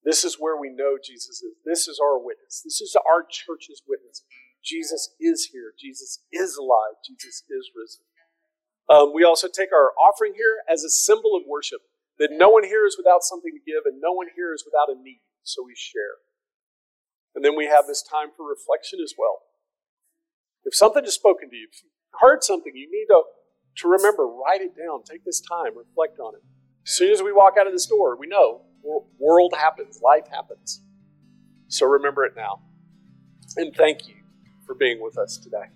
This 0.04 0.24
is 0.24 0.36
where 0.38 0.56
we 0.56 0.70
know 0.70 0.96
Jesus 0.96 1.42
is. 1.42 1.54
This 1.64 1.88
is 1.88 2.00
our 2.00 2.18
witness. 2.18 2.62
This 2.64 2.80
is 2.80 2.96
our 2.96 3.24
church's 3.28 3.82
witness. 3.86 4.22
Jesus 4.64 5.14
is 5.20 5.50
here. 5.52 5.72
Jesus 5.78 6.20
is 6.32 6.56
alive. 6.56 7.00
Jesus 7.04 7.42
is 7.48 7.70
risen. 7.74 8.04
Um, 8.88 9.12
we 9.12 9.22
also 9.22 9.48
take 9.48 9.68
our 9.72 9.92
offering 10.00 10.32
here 10.34 10.64
as 10.64 10.82
a 10.82 10.88
symbol 10.88 11.36
of 11.36 11.44
worship 11.46 11.80
that 12.18 12.32
no 12.32 12.48
one 12.48 12.64
here 12.64 12.86
is 12.86 12.96
without 12.96 13.22
something 13.22 13.52
to 13.52 13.62
give 13.62 13.84
and 13.84 14.00
no 14.00 14.12
one 14.12 14.26
here 14.34 14.54
is 14.54 14.64
without 14.64 14.88
a 14.88 14.96
need, 14.96 15.20
so 15.42 15.62
we 15.62 15.74
share. 15.76 16.24
And 17.34 17.44
then 17.44 17.54
we 17.54 17.66
have 17.66 17.86
this 17.86 18.02
time 18.02 18.34
for 18.34 18.48
reflection 18.48 18.98
as 19.02 19.14
well. 19.16 19.44
If 20.64 20.74
something 20.74 21.04
is 21.04 21.14
spoken 21.14 21.50
to 21.50 21.56
you, 21.56 21.68
if 21.70 21.84
you 21.84 21.90
heard 22.18 22.42
something, 22.42 22.72
you 22.74 22.88
need 22.90 23.06
to, 23.12 23.22
to 23.78 23.88
remember, 23.88 24.26
write 24.26 24.60
it 24.60 24.76
down, 24.76 25.02
take 25.02 25.24
this 25.24 25.40
time, 25.40 25.76
reflect 25.76 26.20
on 26.20 26.34
it. 26.34 26.42
As 26.86 26.92
soon 26.92 27.10
as 27.10 27.22
we 27.22 27.32
walk 27.32 27.54
out 27.58 27.66
of 27.66 27.72
this 27.72 27.86
door, 27.86 28.16
we 28.16 28.26
know 28.26 28.62
world 29.18 29.54
happens, 29.56 30.00
life 30.02 30.28
happens. 30.30 30.82
So 31.68 31.86
remember 31.86 32.24
it 32.24 32.34
now. 32.36 32.60
And 33.56 33.74
thank 33.74 34.06
you 34.08 34.16
for 34.66 34.74
being 34.74 35.00
with 35.02 35.16
us 35.18 35.36
today. 35.36 35.66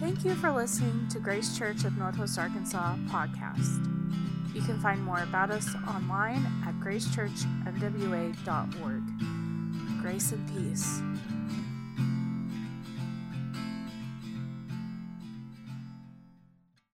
Thank 0.00 0.24
you 0.24 0.34
for 0.34 0.50
listening 0.50 1.06
to 1.10 1.20
Grace 1.20 1.56
Church 1.56 1.84
of 1.84 1.96
Northwest 1.96 2.36
Arkansas 2.38 2.96
podcast. 3.08 3.88
You 4.54 4.62
can 4.62 4.80
find 4.80 5.02
more 5.02 5.22
about 5.22 5.50
us 5.50 5.74
online 5.88 6.44
at 6.66 6.74
gracechurchnwa.org 6.80 9.02
grace 10.02 10.32
and 10.32 10.48
peace. 10.48 11.00